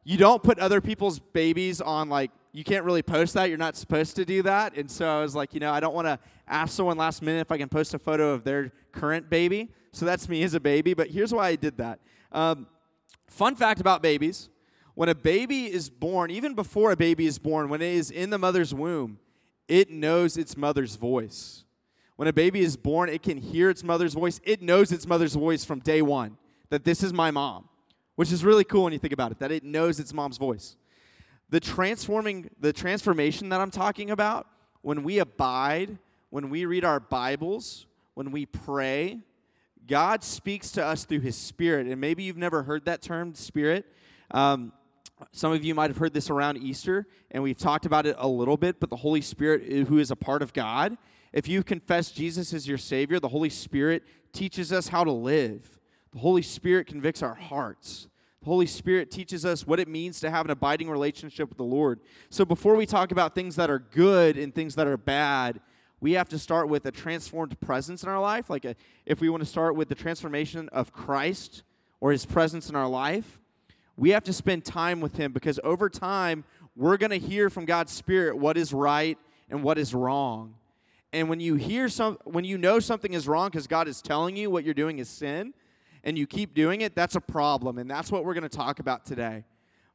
you 0.04 0.16
don't 0.16 0.42
put 0.42 0.58
other 0.58 0.80
people's 0.80 1.18
babies 1.18 1.82
on 1.82 2.08
like 2.08 2.30
you 2.52 2.64
can't 2.64 2.82
really 2.82 3.02
post 3.02 3.34
that. 3.34 3.50
You're 3.50 3.58
not 3.58 3.76
supposed 3.76 4.16
to 4.16 4.24
do 4.24 4.40
that. 4.44 4.74
And 4.74 4.90
so 4.90 5.06
I 5.06 5.20
was 5.20 5.34
like, 5.34 5.52
you 5.52 5.60
know, 5.60 5.70
I 5.70 5.80
don't 5.80 5.92
want 5.92 6.06
to 6.06 6.18
ask 6.48 6.74
someone 6.74 6.96
last 6.96 7.20
minute 7.20 7.40
if 7.40 7.52
I 7.52 7.58
can 7.58 7.68
post 7.68 7.92
a 7.92 7.98
photo 7.98 8.30
of 8.30 8.42
their 8.42 8.72
current 8.92 9.28
baby. 9.28 9.68
So 9.92 10.06
that's 10.06 10.30
me 10.30 10.42
as 10.44 10.54
a 10.54 10.60
baby. 10.60 10.94
But 10.94 11.08
here's 11.10 11.34
why 11.34 11.48
I 11.48 11.56
did 11.56 11.76
that. 11.76 12.00
Um, 12.32 12.66
fun 13.26 13.54
fact 13.54 13.82
about 13.82 14.00
babies: 14.00 14.48
when 14.94 15.10
a 15.10 15.14
baby 15.14 15.70
is 15.70 15.90
born, 15.90 16.30
even 16.30 16.54
before 16.54 16.90
a 16.90 16.96
baby 16.96 17.26
is 17.26 17.38
born, 17.38 17.68
when 17.68 17.82
it 17.82 17.92
is 17.92 18.10
in 18.10 18.30
the 18.30 18.38
mother's 18.38 18.72
womb 18.72 19.18
it 19.68 19.90
knows 19.90 20.36
its 20.36 20.56
mother's 20.56 20.96
voice. 20.96 21.64
When 22.16 22.26
a 22.26 22.32
baby 22.32 22.60
is 22.60 22.76
born, 22.76 23.08
it 23.08 23.22
can 23.22 23.36
hear 23.36 23.70
its 23.70 23.84
mother's 23.84 24.14
voice. 24.14 24.40
It 24.42 24.60
knows 24.60 24.90
its 24.90 25.06
mother's 25.06 25.34
voice 25.34 25.64
from 25.64 25.78
day 25.78 26.02
one 26.02 26.36
that 26.70 26.84
this 26.84 27.02
is 27.02 27.12
my 27.12 27.30
mom, 27.30 27.68
which 28.16 28.32
is 28.32 28.44
really 28.44 28.64
cool 28.64 28.84
when 28.84 28.92
you 28.92 28.98
think 28.98 29.12
about 29.12 29.30
it, 29.30 29.38
that 29.38 29.52
it 29.52 29.62
knows 29.62 30.00
its 30.00 30.12
mom's 30.12 30.36
voice. 30.36 30.76
The 31.50 31.60
transforming, 31.60 32.50
the 32.60 32.72
transformation 32.72 33.48
that 33.50 33.60
I'm 33.60 33.70
talking 33.70 34.10
about, 34.10 34.46
when 34.82 35.02
we 35.02 35.18
abide, 35.18 35.98
when 36.30 36.50
we 36.50 36.66
read 36.66 36.84
our 36.84 37.00
Bibles, 37.00 37.86
when 38.14 38.32
we 38.32 38.46
pray, 38.46 39.20
God 39.86 40.22
speaks 40.22 40.72
to 40.72 40.84
us 40.84 41.04
through 41.04 41.20
His 41.20 41.36
Spirit. 41.36 41.86
And 41.86 42.00
maybe 42.00 42.22
you've 42.22 42.36
never 42.36 42.62
heard 42.62 42.84
that 42.84 43.00
term, 43.00 43.34
Spirit. 43.34 43.86
Um, 44.30 44.72
some 45.32 45.52
of 45.52 45.64
you 45.64 45.74
might 45.74 45.90
have 45.90 45.98
heard 45.98 46.14
this 46.14 46.30
around 46.30 46.58
Easter, 46.58 47.06
and 47.30 47.42
we've 47.42 47.58
talked 47.58 47.86
about 47.86 48.06
it 48.06 48.16
a 48.18 48.28
little 48.28 48.56
bit, 48.56 48.80
but 48.80 48.90
the 48.90 48.96
Holy 48.96 49.20
Spirit, 49.20 49.86
who 49.88 49.98
is 49.98 50.10
a 50.10 50.16
part 50.16 50.42
of 50.42 50.52
God, 50.52 50.96
if 51.32 51.48
you 51.48 51.62
confess 51.62 52.10
Jesus 52.10 52.54
as 52.54 52.66
your 52.66 52.78
Savior, 52.78 53.20
the 53.20 53.28
Holy 53.28 53.50
Spirit 53.50 54.04
teaches 54.32 54.72
us 54.72 54.88
how 54.88 55.04
to 55.04 55.12
live. 55.12 55.78
The 56.12 56.18
Holy 56.18 56.42
Spirit 56.42 56.86
convicts 56.86 57.22
our 57.22 57.34
hearts. 57.34 58.08
The 58.40 58.46
Holy 58.46 58.66
Spirit 58.66 59.10
teaches 59.10 59.44
us 59.44 59.66
what 59.66 59.80
it 59.80 59.88
means 59.88 60.20
to 60.20 60.30
have 60.30 60.46
an 60.46 60.50
abiding 60.50 60.88
relationship 60.88 61.48
with 61.48 61.58
the 61.58 61.64
Lord. 61.64 62.00
So 62.30 62.44
before 62.44 62.76
we 62.76 62.86
talk 62.86 63.12
about 63.12 63.34
things 63.34 63.56
that 63.56 63.68
are 63.68 63.78
good 63.78 64.38
and 64.38 64.54
things 64.54 64.74
that 64.76 64.86
are 64.86 64.96
bad, 64.96 65.60
we 66.00 66.12
have 66.12 66.28
to 66.28 66.38
start 66.38 66.68
with 66.68 66.86
a 66.86 66.92
transformed 66.92 67.58
presence 67.60 68.02
in 68.04 68.08
our 68.08 68.20
life. 68.20 68.48
Like 68.48 68.64
a, 68.64 68.76
if 69.04 69.20
we 69.20 69.28
want 69.28 69.42
to 69.42 69.48
start 69.48 69.74
with 69.74 69.88
the 69.88 69.94
transformation 69.94 70.68
of 70.70 70.92
Christ 70.92 71.64
or 72.00 72.12
his 72.12 72.24
presence 72.24 72.70
in 72.70 72.76
our 72.76 72.88
life, 72.88 73.40
we 73.98 74.10
have 74.10 74.22
to 74.24 74.32
spend 74.32 74.64
time 74.64 75.00
with 75.00 75.16
Him 75.16 75.32
because 75.32 75.58
over 75.64 75.90
time, 75.90 76.44
we're 76.76 76.96
going 76.96 77.10
to 77.10 77.18
hear 77.18 77.50
from 77.50 77.64
God's 77.64 77.92
Spirit 77.92 78.38
what 78.38 78.56
is 78.56 78.72
right 78.72 79.18
and 79.50 79.64
what 79.64 79.76
is 79.76 79.92
wrong. 79.92 80.54
And 81.12 81.28
when 81.28 81.40
you 81.40 81.56
hear 81.56 81.88
some, 81.88 82.16
when 82.24 82.44
you 82.44 82.56
know 82.56 82.78
something 82.78 83.12
is 83.12 83.26
wrong 83.26 83.48
because 83.48 83.66
God 83.66 83.88
is 83.88 84.00
telling 84.00 84.36
you 84.36 84.50
what 84.50 84.64
you're 84.64 84.74
doing 84.74 85.00
is 85.00 85.08
sin, 85.08 85.52
and 86.04 86.16
you 86.16 86.28
keep 86.28 86.54
doing 86.54 86.82
it, 86.82 86.94
that's 86.94 87.16
a 87.16 87.20
problem. 87.20 87.76
And 87.76 87.90
that's 87.90 88.12
what 88.12 88.24
we're 88.24 88.34
going 88.34 88.48
to 88.48 88.56
talk 88.56 88.78
about 88.78 89.04
today. 89.04 89.44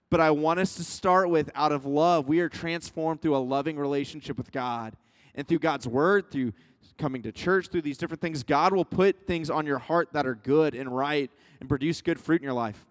But 0.10 0.20
I 0.20 0.32
want 0.32 0.60
us 0.60 0.76
to 0.76 0.84
start 0.84 1.30
with 1.30 1.50
out 1.56 1.72
of 1.72 1.86
love, 1.86 2.28
we 2.28 2.42
are 2.42 2.50
transformed 2.50 3.22
through 3.22 3.38
a 3.38 3.40
loving 3.40 3.80
relationship 3.80 4.38
with 4.38 4.52
God. 4.52 4.96
And 5.34 5.48
through 5.48 5.60
God's 5.60 5.88
word, 5.88 6.30
through 6.30 6.54
coming 6.98 7.24
to 7.24 7.32
church, 7.32 7.70
through 7.70 7.82
these 7.82 7.98
different 7.98 8.22
things, 8.22 8.44
God 8.44 8.74
will 8.74 8.86
put 8.86 9.26
things 9.26 9.50
on 9.50 9.66
your 9.66 9.80
heart 9.80 10.10
that 10.12 10.28
are 10.28 10.36
good 10.36 10.76
and 10.76 10.94
right 10.94 11.32
and 11.62 11.70
produce 11.70 12.02
good 12.02 12.20
fruit 12.20 12.42
in 12.42 12.44
your 12.44 12.54
life. 12.54 12.86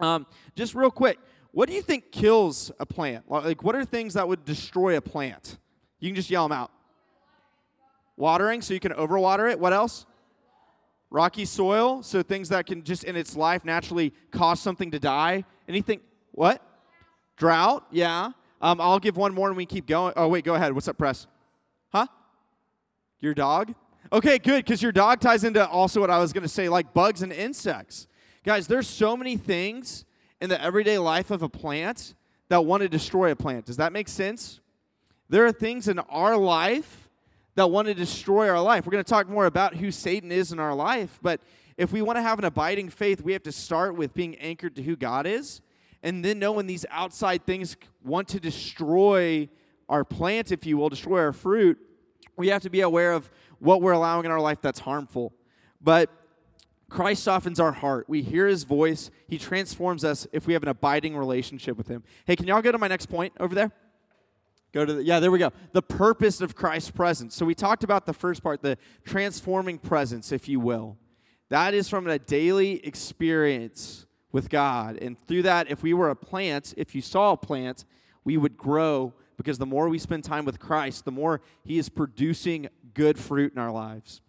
Um, 0.00 0.26
just 0.54 0.74
real 0.74 0.90
quick, 0.90 1.18
what 1.50 1.68
do 1.68 1.74
you 1.74 1.82
think 1.82 2.12
kills 2.12 2.70
a 2.78 2.86
plant? 2.86 3.30
Like, 3.30 3.62
what 3.62 3.74
are 3.74 3.84
things 3.84 4.14
that 4.14 4.28
would 4.28 4.44
destroy 4.44 4.96
a 4.96 5.00
plant? 5.00 5.58
You 6.00 6.08
can 6.08 6.16
just 6.16 6.30
yell 6.30 6.46
them 6.46 6.56
out. 6.56 6.70
Watering, 8.16 8.62
so 8.62 8.74
you 8.74 8.80
can 8.80 8.92
overwater 8.92 9.50
it. 9.50 9.58
What 9.58 9.72
else? 9.72 10.06
Rocky 11.10 11.44
soil, 11.44 12.02
so 12.02 12.22
things 12.22 12.50
that 12.50 12.66
can 12.66 12.84
just 12.84 13.04
in 13.04 13.16
its 13.16 13.34
life 13.34 13.64
naturally 13.64 14.12
cause 14.30 14.60
something 14.60 14.90
to 14.90 14.98
die. 14.98 15.44
Anything? 15.68 16.00
What? 16.32 16.62
Drought, 17.36 17.86
yeah. 17.90 18.32
Um, 18.60 18.80
I'll 18.80 18.98
give 18.98 19.16
one 19.16 19.32
more 19.32 19.48
and 19.48 19.56
we 19.56 19.66
keep 19.66 19.86
going. 19.86 20.12
Oh, 20.16 20.28
wait, 20.28 20.44
go 20.44 20.54
ahead. 20.54 20.72
What's 20.72 20.88
up, 20.88 20.98
Press? 20.98 21.26
Huh? 21.92 22.06
Your 23.20 23.34
dog? 23.34 23.74
Okay, 24.12 24.38
good, 24.38 24.64
because 24.64 24.82
your 24.82 24.92
dog 24.92 25.20
ties 25.20 25.44
into 25.44 25.66
also 25.66 26.00
what 26.00 26.10
I 26.10 26.18
was 26.18 26.32
going 26.32 26.42
to 26.42 26.48
say, 26.48 26.68
like 26.68 26.92
bugs 26.92 27.22
and 27.22 27.32
insects. 27.32 28.06
Guys, 28.44 28.66
there's 28.66 28.88
so 28.88 29.16
many 29.16 29.36
things 29.36 30.04
in 30.40 30.48
the 30.48 30.62
everyday 30.62 30.98
life 30.98 31.30
of 31.30 31.42
a 31.42 31.48
plant 31.48 32.14
that 32.48 32.64
want 32.64 32.82
to 32.82 32.88
destroy 32.88 33.30
a 33.30 33.36
plant. 33.36 33.66
Does 33.66 33.76
that 33.76 33.92
make 33.92 34.08
sense? 34.08 34.60
There 35.28 35.44
are 35.44 35.52
things 35.52 35.88
in 35.88 35.98
our 35.98 36.36
life 36.36 37.08
that 37.56 37.70
want 37.70 37.88
to 37.88 37.94
destroy 37.94 38.48
our 38.48 38.60
life. 38.60 38.86
We're 38.86 38.92
going 38.92 39.04
to 39.04 39.10
talk 39.10 39.28
more 39.28 39.46
about 39.46 39.74
who 39.74 39.90
Satan 39.90 40.30
is 40.30 40.52
in 40.52 40.60
our 40.60 40.74
life, 40.74 41.18
but 41.20 41.40
if 41.76 41.92
we 41.92 42.02
want 42.02 42.16
to 42.16 42.22
have 42.22 42.38
an 42.38 42.44
abiding 42.44 42.88
faith, 42.88 43.20
we 43.20 43.32
have 43.32 43.42
to 43.42 43.52
start 43.52 43.96
with 43.96 44.14
being 44.14 44.36
anchored 44.36 44.76
to 44.76 44.82
who 44.82 44.96
God 44.96 45.26
is 45.26 45.60
and 46.02 46.24
then 46.24 46.38
know 46.38 46.52
when 46.52 46.66
these 46.66 46.86
outside 46.90 47.44
things 47.44 47.76
want 48.04 48.28
to 48.28 48.40
destroy 48.40 49.48
our 49.88 50.04
plant, 50.04 50.52
if 50.52 50.66
you 50.66 50.76
will, 50.76 50.88
destroy 50.88 51.20
our 51.20 51.32
fruit, 51.32 51.78
we 52.36 52.48
have 52.48 52.62
to 52.62 52.70
be 52.70 52.82
aware 52.82 53.12
of 53.12 53.30
what 53.58 53.82
we're 53.82 53.92
allowing 53.92 54.24
in 54.24 54.30
our 54.30 54.40
life 54.40 54.60
that's 54.60 54.78
harmful. 54.78 55.32
But 55.80 56.10
Christ 56.90 57.22
softens 57.22 57.60
our 57.60 57.72
heart. 57.72 58.08
We 58.08 58.22
hear 58.22 58.46
his 58.46 58.64
voice. 58.64 59.10
He 59.28 59.38
transforms 59.38 60.04
us 60.04 60.26
if 60.32 60.46
we 60.46 60.54
have 60.54 60.62
an 60.62 60.70
abiding 60.70 61.16
relationship 61.16 61.76
with 61.76 61.88
him. 61.88 62.02
Hey, 62.24 62.34
can 62.34 62.46
y'all 62.46 62.62
go 62.62 62.72
to 62.72 62.78
my 62.78 62.88
next 62.88 63.06
point 63.06 63.34
over 63.38 63.54
there? 63.54 63.72
Go 64.72 64.84
to 64.84 64.94
the, 64.94 65.04
yeah, 65.04 65.20
there 65.20 65.30
we 65.30 65.38
go. 65.38 65.52
The 65.72 65.82
purpose 65.82 66.40
of 66.40 66.54
Christ's 66.54 66.90
presence. 66.90 67.34
So 67.34 67.46
we 67.46 67.54
talked 67.54 67.84
about 67.84 68.06
the 68.06 68.12
first 68.12 68.42
part, 68.42 68.62
the 68.62 68.78
transforming 69.04 69.78
presence, 69.78 70.32
if 70.32 70.48
you 70.48 70.60
will. 70.60 70.96
That 71.48 71.74
is 71.74 71.88
from 71.88 72.06
a 72.06 72.18
daily 72.18 72.84
experience 72.86 74.06
with 74.32 74.50
God. 74.50 74.98
And 74.98 75.18
through 75.18 75.42
that, 75.42 75.70
if 75.70 75.82
we 75.82 75.94
were 75.94 76.10
a 76.10 76.16
plant, 76.16 76.74
if 76.76 76.94
you 76.94 77.00
saw 77.00 77.32
a 77.32 77.36
plant, 77.36 77.84
we 78.24 78.36
would 78.36 78.56
grow 78.56 79.14
because 79.38 79.56
the 79.56 79.66
more 79.66 79.88
we 79.88 79.98
spend 79.98 80.24
time 80.24 80.44
with 80.44 80.58
Christ, 80.58 81.04
the 81.04 81.12
more 81.12 81.40
He 81.64 81.78
is 81.78 81.88
producing 81.88 82.68
good 82.92 83.18
fruit 83.18 83.52
in 83.52 83.58
our 83.58 83.70
lives. 83.70 84.20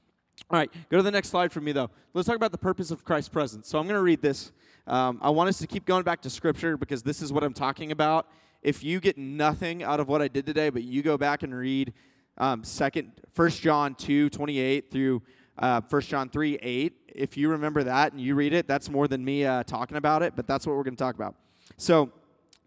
All 0.49 0.57
right, 0.57 0.71
go 0.89 0.97
to 0.97 1.03
the 1.03 1.11
next 1.11 1.29
slide 1.29 1.51
for 1.51 1.61
me, 1.61 1.71
though. 1.71 1.89
Let's 2.13 2.27
talk 2.27 2.35
about 2.35 2.51
the 2.51 2.57
purpose 2.57 2.91
of 2.91 3.03
Christ's 3.03 3.29
presence. 3.29 3.67
So 3.67 3.77
I'm 3.79 3.85
going 3.85 3.97
to 3.97 4.03
read 4.03 4.21
this. 4.21 4.51
Um, 4.87 5.19
I 5.21 5.29
want 5.29 5.49
us 5.49 5.59
to 5.59 5.67
keep 5.67 5.85
going 5.85 6.03
back 6.03 6.21
to 6.21 6.29
Scripture 6.29 6.77
because 6.77 7.03
this 7.03 7.21
is 7.21 7.31
what 7.31 7.43
I'm 7.43 7.53
talking 7.53 7.91
about. 7.91 8.27
If 8.61 8.83
you 8.83 8.99
get 8.99 9.17
nothing 9.17 9.83
out 9.83 9.99
of 9.99 10.07
what 10.07 10.21
I 10.21 10.27
did 10.27 10.45
today, 10.45 10.69
but 10.69 10.83
you 10.83 11.01
go 11.01 11.17
back 11.17 11.43
and 11.43 11.53
read 11.53 11.93
um, 12.37 12.63
second, 12.63 13.11
1 13.35 13.49
John 13.51 13.95
2, 13.95 14.29
28 14.29 14.91
through 14.91 15.21
uh, 15.57 15.81
1 15.87 16.01
John 16.03 16.29
3, 16.29 16.55
8, 16.61 16.93
if 17.15 17.37
you 17.37 17.49
remember 17.49 17.83
that 17.83 18.13
and 18.13 18.21
you 18.21 18.35
read 18.35 18.53
it, 18.53 18.67
that's 18.67 18.89
more 18.89 19.07
than 19.07 19.23
me 19.23 19.45
uh, 19.45 19.63
talking 19.63 19.97
about 19.97 20.23
it, 20.23 20.33
but 20.35 20.47
that's 20.47 20.65
what 20.65 20.75
we're 20.75 20.83
going 20.83 20.95
to 20.95 21.03
talk 21.03 21.15
about. 21.15 21.35
So, 21.77 22.11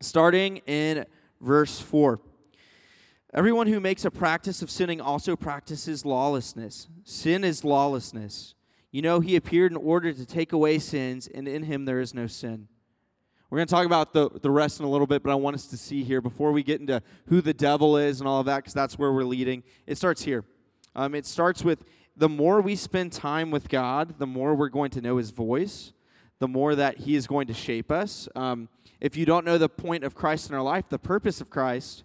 starting 0.00 0.58
in 0.66 1.04
verse 1.40 1.80
4. 1.80 2.20
Everyone 3.34 3.66
who 3.66 3.80
makes 3.80 4.04
a 4.04 4.10
practice 4.10 4.60
of 4.60 4.70
sinning 4.70 5.00
also 5.00 5.36
practices 5.36 6.04
lawlessness. 6.04 6.88
Sin 7.02 7.44
is 7.44 7.64
lawlessness. 7.64 8.54
You 8.90 9.00
know, 9.00 9.20
he 9.20 9.36
appeared 9.36 9.72
in 9.72 9.78
order 9.78 10.12
to 10.12 10.26
take 10.26 10.52
away 10.52 10.78
sins, 10.78 11.28
and 11.34 11.48
in 11.48 11.62
him 11.62 11.86
there 11.86 12.00
is 12.00 12.12
no 12.12 12.26
sin. 12.26 12.68
We're 13.48 13.56
going 13.58 13.68
to 13.68 13.74
talk 13.74 13.86
about 13.86 14.12
the, 14.12 14.28
the 14.28 14.50
rest 14.50 14.80
in 14.80 14.86
a 14.86 14.90
little 14.90 15.06
bit, 15.06 15.22
but 15.22 15.30
I 15.30 15.34
want 15.34 15.56
us 15.56 15.66
to 15.68 15.78
see 15.78 16.04
here 16.04 16.20
before 16.20 16.52
we 16.52 16.62
get 16.62 16.80
into 16.80 17.02
who 17.26 17.40
the 17.40 17.54
devil 17.54 17.96
is 17.96 18.20
and 18.20 18.28
all 18.28 18.40
of 18.40 18.46
that, 18.46 18.56
because 18.58 18.74
that's 18.74 18.98
where 18.98 19.12
we're 19.12 19.24
leading. 19.24 19.62
It 19.86 19.96
starts 19.96 20.22
here. 20.22 20.44
Um, 20.94 21.14
it 21.14 21.24
starts 21.24 21.64
with 21.64 21.84
the 22.14 22.28
more 22.28 22.60
we 22.60 22.76
spend 22.76 23.12
time 23.12 23.50
with 23.50 23.70
God, 23.70 24.18
the 24.18 24.26
more 24.26 24.54
we're 24.54 24.68
going 24.68 24.90
to 24.90 25.00
know 25.00 25.16
his 25.16 25.30
voice, 25.30 25.94
the 26.38 26.48
more 26.48 26.74
that 26.74 26.98
he 26.98 27.14
is 27.14 27.26
going 27.26 27.46
to 27.46 27.54
shape 27.54 27.90
us. 27.90 28.28
Um, 28.36 28.68
if 29.00 29.16
you 29.16 29.24
don't 29.24 29.46
know 29.46 29.56
the 29.56 29.70
point 29.70 30.04
of 30.04 30.14
Christ 30.14 30.50
in 30.50 30.54
our 30.54 30.62
life, 30.62 30.90
the 30.90 30.98
purpose 30.98 31.40
of 31.40 31.48
Christ, 31.48 32.04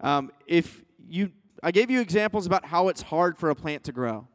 um, 0.00 0.30
if 0.46 0.84
you, 1.08 1.32
I 1.62 1.70
gave 1.70 1.90
you 1.90 2.00
examples 2.00 2.46
about 2.46 2.66
how 2.66 2.88
it's 2.88 3.02
hard 3.02 3.38
for 3.38 3.50
a 3.50 3.54
plant 3.54 3.84
to 3.84 3.92
grow. 3.92 4.28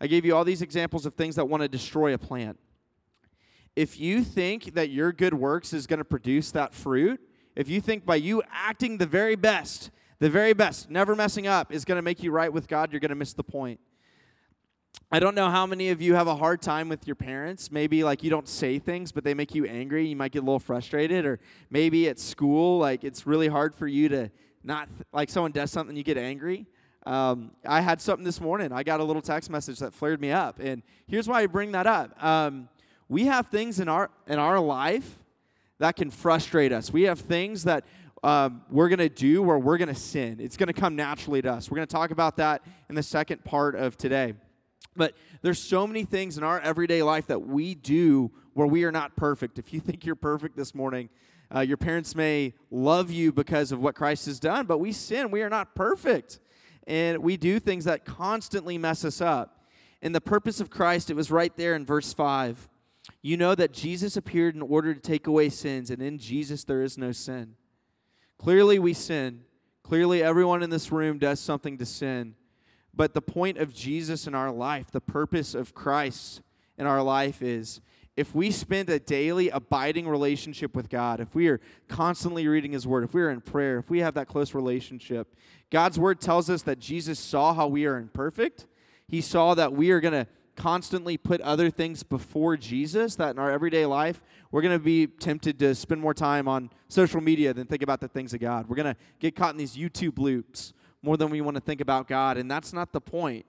I 0.00 0.06
gave 0.06 0.24
you 0.24 0.34
all 0.34 0.44
these 0.44 0.62
examples 0.62 1.06
of 1.06 1.14
things 1.14 1.36
that 1.36 1.48
want 1.48 1.62
to 1.62 1.68
destroy 1.68 2.14
a 2.14 2.18
plant. 2.18 2.58
If 3.76 3.98
you 3.98 4.22
think 4.22 4.74
that 4.74 4.90
your 4.90 5.12
good 5.12 5.34
works 5.34 5.72
is 5.72 5.86
going 5.86 5.98
to 5.98 6.04
produce 6.04 6.50
that 6.52 6.74
fruit, 6.74 7.20
if 7.56 7.68
you 7.68 7.80
think 7.80 8.04
by 8.04 8.16
you 8.16 8.42
acting 8.52 8.98
the 8.98 9.06
very 9.06 9.36
best, 9.36 9.90
the 10.18 10.30
very 10.30 10.52
best, 10.52 10.90
never 10.90 11.14
messing 11.16 11.46
up, 11.46 11.72
is 11.72 11.84
going 11.84 11.96
to 11.96 12.02
make 12.02 12.22
you 12.22 12.30
right 12.30 12.52
with 12.52 12.68
God, 12.68 12.92
you're 12.92 13.00
going 13.00 13.10
to 13.10 13.16
miss 13.16 13.32
the 13.32 13.44
point. 13.44 13.80
I 15.10 15.20
don't 15.20 15.34
know 15.34 15.50
how 15.50 15.66
many 15.66 15.90
of 15.90 16.00
you 16.00 16.14
have 16.14 16.26
a 16.26 16.34
hard 16.34 16.60
time 16.60 16.88
with 16.88 17.06
your 17.06 17.14
parents. 17.14 17.70
Maybe 17.70 18.02
like 18.02 18.22
you 18.22 18.30
don't 18.30 18.48
say 18.48 18.78
things, 18.78 19.12
but 19.12 19.22
they 19.22 19.34
make 19.34 19.54
you 19.54 19.64
angry. 19.64 20.06
You 20.08 20.16
might 20.16 20.32
get 20.32 20.40
a 20.40 20.44
little 20.44 20.58
frustrated. 20.58 21.24
Or 21.24 21.40
maybe 21.70 22.08
at 22.08 22.18
school, 22.18 22.78
like 22.78 23.04
it's 23.04 23.26
really 23.26 23.48
hard 23.48 23.74
for 23.74 23.86
you 23.86 24.08
to 24.08 24.30
not, 24.64 24.88
like 25.12 25.30
someone 25.30 25.52
does 25.52 25.70
something, 25.70 25.94
you 25.96 26.02
get 26.02 26.16
angry. 26.16 26.66
Um, 27.06 27.50
I 27.66 27.82
had 27.82 28.00
something 28.00 28.24
this 28.24 28.40
morning. 28.40 28.72
I 28.72 28.82
got 28.82 29.00
a 29.00 29.04
little 29.04 29.22
text 29.22 29.50
message 29.50 29.78
that 29.80 29.92
flared 29.92 30.20
me 30.20 30.32
up. 30.32 30.58
And 30.58 30.82
here's 31.06 31.28
why 31.28 31.42
I 31.42 31.46
bring 31.46 31.72
that 31.72 31.86
up. 31.86 32.22
Um, 32.24 32.68
we 33.08 33.26
have 33.26 33.48
things 33.48 33.78
in 33.78 33.88
our, 33.88 34.10
in 34.26 34.38
our 34.38 34.58
life 34.58 35.18
that 35.78 35.96
can 35.96 36.10
frustrate 36.10 36.72
us. 36.72 36.92
We 36.92 37.02
have 37.02 37.20
things 37.20 37.64
that 37.64 37.84
um, 38.22 38.62
we're 38.70 38.88
going 38.88 39.00
to 39.00 39.10
do 39.10 39.42
where 39.42 39.58
we're 39.58 39.76
going 39.76 39.88
to 39.88 39.94
sin. 39.94 40.38
It's 40.40 40.56
going 40.56 40.68
to 40.68 40.72
come 40.72 40.96
naturally 40.96 41.42
to 41.42 41.52
us. 41.52 41.70
We're 41.70 41.76
going 41.76 41.88
to 41.88 41.92
talk 41.92 42.10
about 42.10 42.36
that 42.36 42.62
in 42.88 42.94
the 42.94 43.02
second 43.02 43.44
part 43.44 43.74
of 43.74 43.98
today. 43.98 44.32
But 44.96 45.14
there's 45.42 45.58
so 45.58 45.86
many 45.86 46.04
things 46.04 46.38
in 46.38 46.44
our 46.44 46.60
everyday 46.60 47.02
life 47.02 47.26
that 47.26 47.40
we 47.40 47.74
do 47.74 48.30
where 48.54 48.66
we 48.66 48.84
are 48.84 48.92
not 48.92 49.16
perfect. 49.16 49.58
If 49.58 49.72
you 49.72 49.80
think 49.80 50.06
you're 50.06 50.14
perfect 50.14 50.56
this 50.56 50.74
morning, 50.74 51.08
uh, 51.54 51.60
your 51.60 51.76
parents 51.76 52.14
may 52.14 52.54
love 52.70 53.10
you 53.10 53.32
because 53.32 53.72
of 53.72 53.80
what 53.80 53.94
Christ 53.94 54.26
has 54.26 54.38
done, 54.38 54.66
but 54.66 54.78
we 54.78 54.92
sin. 54.92 55.30
We 55.30 55.42
are 55.42 55.50
not 55.50 55.74
perfect. 55.74 56.38
And 56.86 57.18
we 57.18 57.36
do 57.36 57.58
things 57.58 57.84
that 57.84 58.04
constantly 58.04 58.78
mess 58.78 59.04
us 59.04 59.20
up. 59.20 59.64
And 60.02 60.14
the 60.14 60.20
purpose 60.20 60.60
of 60.60 60.70
Christ, 60.70 61.10
it 61.10 61.14
was 61.14 61.30
right 61.30 61.54
there 61.56 61.74
in 61.74 61.86
verse 61.86 62.12
5. 62.12 62.68
You 63.22 63.36
know 63.36 63.54
that 63.54 63.72
Jesus 63.72 64.16
appeared 64.16 64.54
in 64.54 64.62
order 64.62 64.94
to 64.94 65.00
take 65.00 65.26
away 65.26 65.48
sins, 65.48 65.90
and 65.90 66.02
in 66.02 66.18
Jesus 66.18 66.64
there 66.64 66.82
is 66.82 66.98
no 66.98 67.12
sin. 67.12 67.54
Clearly, 68.38 68.78
we 68.78 68.92
sin. 68.92 69.44
Clearly, 69.82 70.22
everyone 70.22 70.62
in 70.62 70.70
this 70.70 70.92
room 70.92 71.18
does 71.18 71.40
something 71.40 71.78
to 71.78 71.86
sin. 71.86 72.34
But 72.96 73.14
the 73.14 73.22
point 73.22 73.58
of 73.58 73.74
Jesus 73.74 74.26
in 74.26 74.34
our 74.34 74.52
life, 74.52 74.90
the 74.90 75.00
purpose 75.00 75.54
of 75.54 75.74
Christ 75.74 76.42
in 76.78 76.86
our 76.86 77.02
life 77.02 77.42
is 77.42 77.80
if 78.16 78.34
we 78.34 78.52
spend 78.52 78.88
a 78.90 79.00
daily 79.00 79.50
abiding 79.50 80.08
relationship 80.08 80.76
with 80.76 80.88
God, 80.88 81.18
if 81.18 81.34
we 81.34 81.48
are 81.48 81.60
constantly 81.88 82.46
reading 82.46 82.72
His 82.72 82.86
Word, 82.86 83.02
if 83.02 83.14
we 83.14 83.22
are 83.22 83.30
in 83.30 83.40
prayer, 83.40 83.78
if 83.78 83.90
we 83.90 83.98
have 84.00 84.14
that 84.14 84.28
close 84.28 84.54
relationship, 84.54 85.34
God's 85.70 85.98
Word 85.98 86.20
tells 86.20 86.48
us 86.48 86.62
that 86.62 86.78
Jesus 86.78 87.18
saw 87.18 87.52
how 87.52 87.66
we 87.66 87.86
are 87.86 87.96
imperfect. 87.96 88.66
He 89.08 89.20
saw 89.20 89.54
that 89.54 89.72
we 89.72 89.90
are 89.90 90.00
going 90.00 90.12
to 90.12 90.28
constantly 90.54 91.16
put 91.16 91.40
other 91.40 91.68
things 91.68 92.04
before 92.04 92.56
Jesus, 92.56 93.16
that 93.16 93.30
in 93.30 93.40
our 93.40 93.50
everyday 93.50 93.84
life, 93.84 94.22
we're 94.52 94.62
going 94.62 94.78
to 94.78 94.84
be 94.84 95.08
tempted 95.08 95.58
to 95.58 95.74
spend 95.74 96.00
more 96.00 96.14
time 96.14 96.46
on 96.46 96.70
social 96.88 97.20
media 97.20 97.52
than 97.52 97.66
think 97.66 97.82
about 97.82 98.00
the 98.00 98.06
things 98.06 98.32
of 98.32 98.40
God. 98.40 98.68
We're 98.68 98.76
going 98.76 98.94
to 98.94 99.00
get 99.18 99.34
caught 99.34 99.50
in 99.50 99.56
these 99.56 99.76
YouTube 99.76 100.18
loops 100.18 100.72
more 101.04 101.16
than 101.16 101.30
we 101.30 101.40
want 101.40 101.56
to 101.56 101.60
think 101.60 101.80
about 101.80 102.08
God. 102.08 102.36
And 102.38 102.50
that's 102.50 102.72
not 102.72 102.92
the 102.92 103.00
point. 103.00 103.44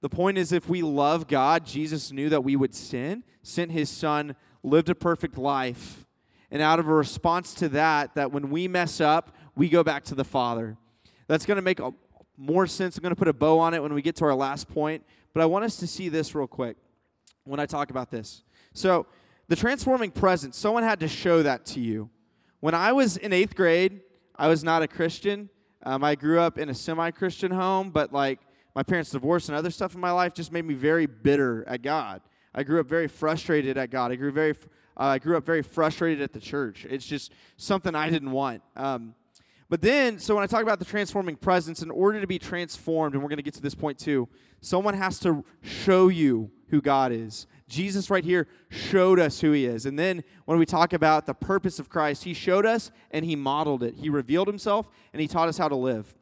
The 0.00 0.08
point 0.08 0.36
is, 0.36 0.52
if 0.52 0.68
we 0.68 0.82
love 0.82 1.28
God, 1.28 1.64
Jesus 1.64 2.12
knew 2.12 2.28
that 2.28 2.44
we 2.44 2.56
would 2.56 2.74
sin, 2.74 3.24
sent 3.42 3.70
his 3.70 3.88
son, 3.88 4.36
lived 4.62 4.90
a 4.90 4.94
perfect 4.94 5.38
life. 5.38 6.04
And 6.50 6.60
out 6.60 6.78
of 6.78 6.88
a 6.88 6.92
response 6.92 7.54
to 7.54 7.68
that, 7.70 8.14
that 8.16 8.32
when 8.32 8.50
we 8.50 8.68
mess 8.68 9.00
up, 9.00 9.34
we 9.56 9.68
go 9.68 9.82
back 9.82 10.04
to 10.04 10.14
the 10.14 10.24
Father. 10.24 10.76
That's 11.26 11.46
going 11.46 11.56
to 11.56 11.62
make 11.62 11.80
more 12.36 12.66
sense. 12.66 12.96
I'm 12.96 13.02
going 13.02 13.14
to 13.14 13.18
put 13.18 13.28
a 13.28 13.32
bow 13.32 13.58
on 13.58 13.72
it 13.72 13.82
when 13.82 13.94
we 13.94 14.02
get 14.02 14.16
to 14.16 14.24
our 14.24 14.34
last 14.34 14.68
point. 14.68 15.04
But 15.32 15.42
I 15.42 15.46
want 15.46 15.64
us 15.64 15.76
to 15.78 15.86
see 15.86 16.08
this 16.08 16.34
real 16.34 16.46
quick 16.46 16.76
when 17.44 17.60
I 17.60 17.66
talk 17.66 17.90
about 17.90 18.10
this. 18.10 18.42
So, 18.72 19.06
the 19.46 19.56
transforming 19.56 20.10
presence, 20.10 20.56
someone 20.56 20.82
had 20.82 21.00
to 21.00 21.08
show 21.08 21.42
that 21.42 21.66
to 21.66 21.80
you. 21.80 22.08
When 22.60 22.74
I 22.74 22.92
was 22.92 23.18
in 23.18 23.32
eighth 23.32 23.54
grade, 23.54 24.00
I 24.36 24.48
was 24.48 24.64
not 24.64 24.82
a 24.82 24.88
Christian. 24.88 25.50
Um, 25.84 26.02
I 26.02 26.14
grew 26.14 26.40
up 26.40 26.58
in 26.58 26.70
a 26.70 26.74
semi 26.74 27.10
Christian 27.10 27.50
home, 27.50 27.90
but 27.90 28.12
like 28.12 28.40
my 28.74 28.82
parents' 28.82 29.10
divorce 29.10 29.48
and 29.48 29.56
other 29.56 29.70
stuff 29.70 29.94
in 29.94 30.00
my 30.00 30.10
life 30.10 30.32
just 30.34 30.50
made 30.50 30.64
me 30.64 30.74
very 30.74 31.06
bitter 31.06 31.64
at 31.68 31.82
God. 31.82 32.22
I 32.54 32.62
grew 32.62 32.80
up 32.80 32.86
very 32.86 33.06
frustrated 33.06 33.76
at 33.76 33.90
God. 33.90 34.10
I 34.10 34.16
grew 34.16 34.32
very, 34.32 34.52
uh, 34.96 35.04
I 35.04 35.18
grew 35.18 35.36
up 35.36 35.44
very 35.44 35.62
frustrated 35.62 36.22
at 36.22 36.32
the 36.32 36.40
church. 36.40 36.86
It's 36.88 37.04
just 37.04 37.32
something 37.56 37.94
I 37.94 38.08
didn't 38.08 38.30
want. 38.30 38.62
Um, 38.76 39.14
but 39.68 39.82
then, 39.82 40.18
so 40.18 40.34
when 40.34 40.44
I 40.44 40.46
talk 40.46 40.62
about 40.62 40.78
the 40.78 40.84
transforming 40.84 41.36
presence, 41.36 41.82
in 41.82 41.90
order 41.90 42.20
to 42.20 42.26
be 42.26 42.38
transformed, 42.38 43.14
and 43.14 43.22
we're 43.22 43.28
going 43.28 43.38
to 43.38 43.42
get 43.42 43.54
to 43.54 43.62
this 43.62 43.74
point 43.74 43.98
too, 43.98 44.28
someone 44.60 44.94
has 44.94 45.18
to 45.20 45.44
show 45.62 46.08
you 46.08 46.50
who 46.68 46.80
God 46.80 47.12
is. 47.12 47.46
Jesus, 47.68 48.10
right 48.10 48.24
here, 48.24 48.46
showed 48.68 49.18
us 49.18 49.40
who 49.40 49.52
he 49.52 49.64
is. 49.64 49.86
And 49.86 49.98
then 49.98 50.22
when 50.44 50.58
we 50.58 50.66
talk 50.66 50.92
about 50.92 51.26
the 51.26 51.34
purpose 51.34 51.78
of 51.78 51.88
Christ, 51.88 52.24
he 52.24 52.34
showed 52.34 52.66
us 52.66 52.90
and 53.10 53.24
he 53.24 53.36
modeled 53.36 53.82
it. 53.82 53.94
He 53.96 54.10
revealed 54.10 54.48
himself 54.48 54.88
and 55.12 55.20
he 55.20 55.26
taught 55.26 55.48
us 55.48 55.56
how 55.56 55.68
to 55.68 55.76
live. 55.76 56.14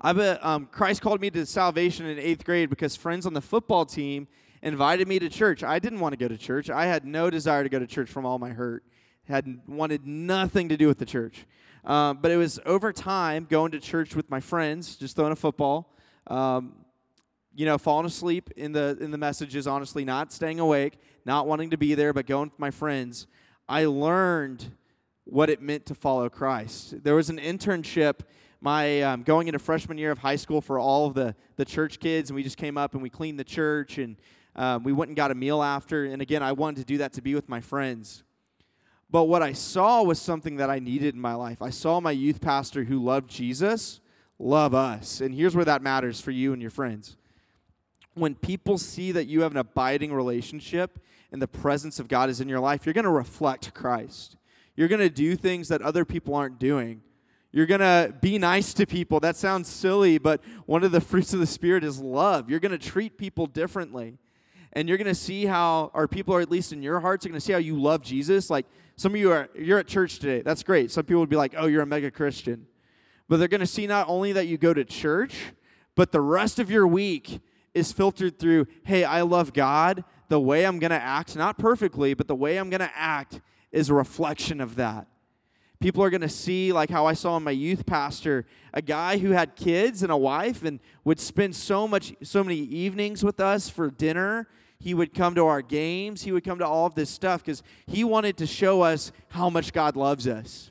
Um, 0.00 0.66
Christ 0.66 1.02
called 1.02 1.20
me 1.20 1.30
to 1.30 1.44
salvation 1.46 2.06
in 2.06 2.18
eighth 2.18 2.44
grade 2.44 2.70
because 2.70 2.96
friends 2.96 3.26
on 3.26 3.34
the 3.34 3.40
football 3.40 3.84
team 3.84 4.28
invited 4.62 5.08
me 5.08 5.18
to 5.18 5.28
church. 5.28 5.62
I 5.62 5.78
didn't 5.78 6.00
want 6.00 6.12
to 6.12 6.16
go 6.16 6.28
to 6.28 6.38
church. 6.38 6.70
I 6.70 6.86
had 6.86 7.04
no 7.04 7.30
desire 7.30 7.62
to 7.62 7.68
go 7.68 7.78
to 7.78 7.86
church 7.86 8.08
from 8.08 8.24
all 8.24 8.38
my 8.38 8.50
hurt. 8.50 8.84
Had 9.28 9.60
wanted 9.66 10.06
nothing 10.06 10.68
to 10.68 10.76
do 10.76 10.86
with 10.86 10.98
the 10.98 11.06
church. 11.06 11.46
Um, 11.84 12.18
but 12.20 12.30
it 12.30 12.36
was 12.36 12.58
over 12.64 12.92
time 12.92 13.46
going 13.48 13.72
to 13.72 13.80
church 13.80 14.14
with 14.14 14.30
my 14.30 14.40
friends, 14.40 14.96
just 14.96 15.16
throwing 15.16 15.32
a 15.32 15.36
football. 15.36 15.94
Um, 16.26 16.85
you 17.56 17.64
know, 17.64 17.78
falling 17.78 18.06
asleep 18.06 18.50
in 18.56 18.72
the 18.72 18.98
in 19.00 19.10
the 19.10 19.18
messages, 19.18 19.66
honestly, 19.66 20.04
not 20.04 20.32
staying 20.32 20.60
awake, 20.60 20.98
not 21.24 21.46
wanting 21.46 21.70
to 21.70 21.78
be 21.78 21.94
there, 21.94 22.12
but 22.12 22.26
going 22.26 22.50
with 22.50 22.58
my 22.58 22.70
friends, 22.70 23.26
I 23.68 23.86
learned 23.86 24.72
what 25.24 25.48
it 25.48 25.62
meant 25.62 25.86
to 25.86 25.94
follow 25.94 26.28
Christ. 26.28 27.02
There 27.02 27.14
was 27.14 27.30
an 27.30 27.38
internship 27.38 28.20
my 28.60 29.02
um, 29.02 29.22
going 29.22 29.48
into 29.48 29.58
freshman 29.58 29.98
year 29.98 30.10
of 30.10 30.18
high 30.18 30.36
school 30.36 30.60
for 30.60 30.78
all 30.78 31.06
of 31.06 31.14
the 31.14 31.34
the 31.56 31.64
church 31.64 31.98
kids, 31.98 32.30
and 32.30 32.34
we 32.34 32.42
just 32.42 32.58
came 32.58 32.76
up 32.76 32.92
and 32.92 33.02
we 33.02 33.08
cleaned 33.08 33.38
the 33.38 33.44
church 33.44 33.98
and 33.98 34.16
um, 34.54 34.82
we 34.82 34.92
went 34.92 35.08
and 35.08 35.16
got 35.16 35.30
a 35.30 35.34
meal 35.34 35.62
after. 35.62 36.04
And 36.04 36.20
again, 36.20 36.42
I 36.42 36.52
wanted 36.52 36.80
to 36.80 36.84
do 36.84 36.98
that 36.98 37.14
to 37.14 37.22
be 37.22 37.34
with 37.34 37.48
my 37.48 37.60
friends. 37.60 38.22
But 39.10 39.24
what 39.24 39.42
I 39.42 39.52
saw 39.52 40.02
was 40.02 40.20
something 40.20 40.56
that 40.56 40.68
I 40.68 40.78
needed 40.78 41.14
in 41.14 41.20
my 41.20 41.34
life. 41.34 41.62
I 41.62 41.70
saw 41.70 42.00
my 42.00 42.10
youth 42.10 42.40
pastor 42.40 42.84
who 42.84 43.02
loved 43.02 43.30
Jesus 43.30 44.00
love 44.38 44.74
us. 44.74 45.20
And 45.20 45.34
here's 45.34 45.54
where 45.54 45.64
that 45.64 45.82
matters 45.82 46.20
for 46.20 46.30
you 46.30 46.52
and 46.52 46.60
your 46.60 46.70
friends 46.70 47.16
when 48.16 48.34
people 48.34 48.78
see 48.78 49.12
that 49.12 49.26
you 49.26 49.42
have 49.42 49.52
an 49.52 49.58
abiding 49.58 50.12
relationship 50.12 50.98
and 51.30 51.40
the 51.40 51.46
presence 51.46 52.00
of 52.00 52.08
God 52.08 52.30
is 52.30 52.40
in 52.40 52.48
your 52.48 52.60
life, 52.60 52.86
you're 52.86 52.94
going 52.94 53.04
to 53.04 53.10
reflect 53.10 53.74
Christ. 53.74 54.36
You're 54.74 54.88
going 54.88 55.00
to 55.00 55.10
do 55.10 55.36
things 55.36 55.68
that 55.68 55.82
other 55.82 56.04
people 56.04 56.34
aren't 56.34 56.58
doing. 56.58 57.02
You're 57.52 57.66
going 57.66 57.80
to 57.80 58.14
be 58.20 58.38
nice 58.38 58.72
to 58.74 58.86
people. 58.86 59.20
That 59.20 59.36
sounds 59.36 59.68
silly, 59.68 60.16
but 60.16 60.42
one 60.64 60.82
of 60.82 60.92
the 60.92 61.00
fruits 61.02 61.34
of 61.34 61.40
the 61.40 61.46
Spirit 61.46 61.84
is 61.84 62.00
love. 62.00 62.48
You're 62.48 62.60
going 62.60 62.72
to 62.72 62.78
treat 62.78 63.18
people 63.18 63.46
differently. 63.46 64.18
And 64.72 64.88
you're 64.88 64.98
going 64.98 65.06
to 65.06 65.14
see 65.14 65.46
how, 65.46 65.90
or 65.94 66.08
people 66.08 66.34
are 66.34 66.40
at 66.40 66.50
least 66.50 66.72
in 66.72 66.82
your 66.82 67.00
hearts, 67.00 67.24
are 67.24 67.28
going 67.28 67.40
to 67.40 67.44
see 67.44 67.52
how 67.52 67.58
you 67.58 67.80
love 67.80 68.02
Jesus. 68.02 68.50
Like 68.50 68.66
some 68.96 69.14
of 69.14 69.20
you 69.20 69.30
are, 69.30 69.48
you're 69.54 69.78
at 69.78 69.86
church 69.86 70.18
today. 70.18 70.42
That's 70.42 70.62
great. 70.62 70.90
Some 70.90 71.04
people 71.04 71.20
would 71.20 71.30
be 71.30 71.36
like, 71.36 71.54
oh, 71.56 71.66
you're 71.66 71.82
a 71.82 71.86
mega 71.86 72.10
Christian. 72.10 72.66
But 73.28 73.38
they're 73.38 73.48
going 73.48 73.60
to 73.60 73.66
see 73.66 73.86
not 73.86 74.08
only 74.08 74.32
that 74.32 74.46
you 74.46 74.58
go 74.58 74.72
to 74.72 74.84
church, 74.84 75.36
but 75.94 76.12
the 76.12 76.20
rest 76.20 76.58
of 76.58 76.70
your 76.70 76.86
week 76.86 77.40
is 77.76 77.92
filtered 77.92 78.38
through, 78.38 78.66
hey, 78.84 79.04
I 79.04 79.20
love 79.20 79.52
God. 79.52 80.02
The 80.28 80.40
way 80.40 80.64
I'm 80.64 80.78
going 80.78 80.90
to 80.90 81.00
act, 81.00 81.36
not 81.36 81.58
perfectly, 81.58 82.14
but 82.14 82.26
the 82.26 82.34
way 82.34 82.56
I'm 82.56 82.70
going 82.70 82.80
to 82.80 82.90
act 82.96 83.42
is 83.70 83.90
a 83.90 83.94
reflection 83.94 84.62
of 84.62 84.76
that. 84.76 85.06
People 85.78 86.02
are 86.02 86.08
going 86.08 86.22
to 86.22 86.28
see, 86.28 86.72
like 86.72 86.88
how 86.88 87.04
I 87.04 87.12
saw 87.12 87.36
in 87.36 87.42
my 87.42 87.50
youth 87.50 87.84
pastor, 87.84 88.46
a 88.72 88.80
guy 88.80 89.18
who 89.18 89.32
had 89.32 89.56
kids 89.56 90.02
and 90.02 90.10
a 90.10 90.16
wife 90.16 90.64
and 90.64 90.80
would 91.04 91.20
spend 91.20 91.54
so 91.54 91.86
much, 91.86 92.14
so 92.22 92.42
many 92.42 92.56
evenings 92.56 93.22
with 93.22 93.40
us 93.40 93.68
for 93.68 93.90
dinner. 93.90 94.48
He 94.80 94.94
would 94.94 95.12
come 95.12 95.34
to 95.34 95.44
our 95.44 95.60
games. 95.60 96.22
He 96.22 96.32
would 96.32 96.44
come 96.44 96.58
to 96.60 96.66
all 96.66 96.86
of 96.86 96.94
this 96.94 97.10
stuff 97.10 97.44
because 97.44 97.62
he 97.86 98.04
wanted 98.04 98.38
to 98.38 98.46
show 98.46 98.80
us 98.80 99.12
how 99.28 99.50
much 99.50 99.74
God 99.74 99.96
loves 99.96 100.26
us. 100.26 100.70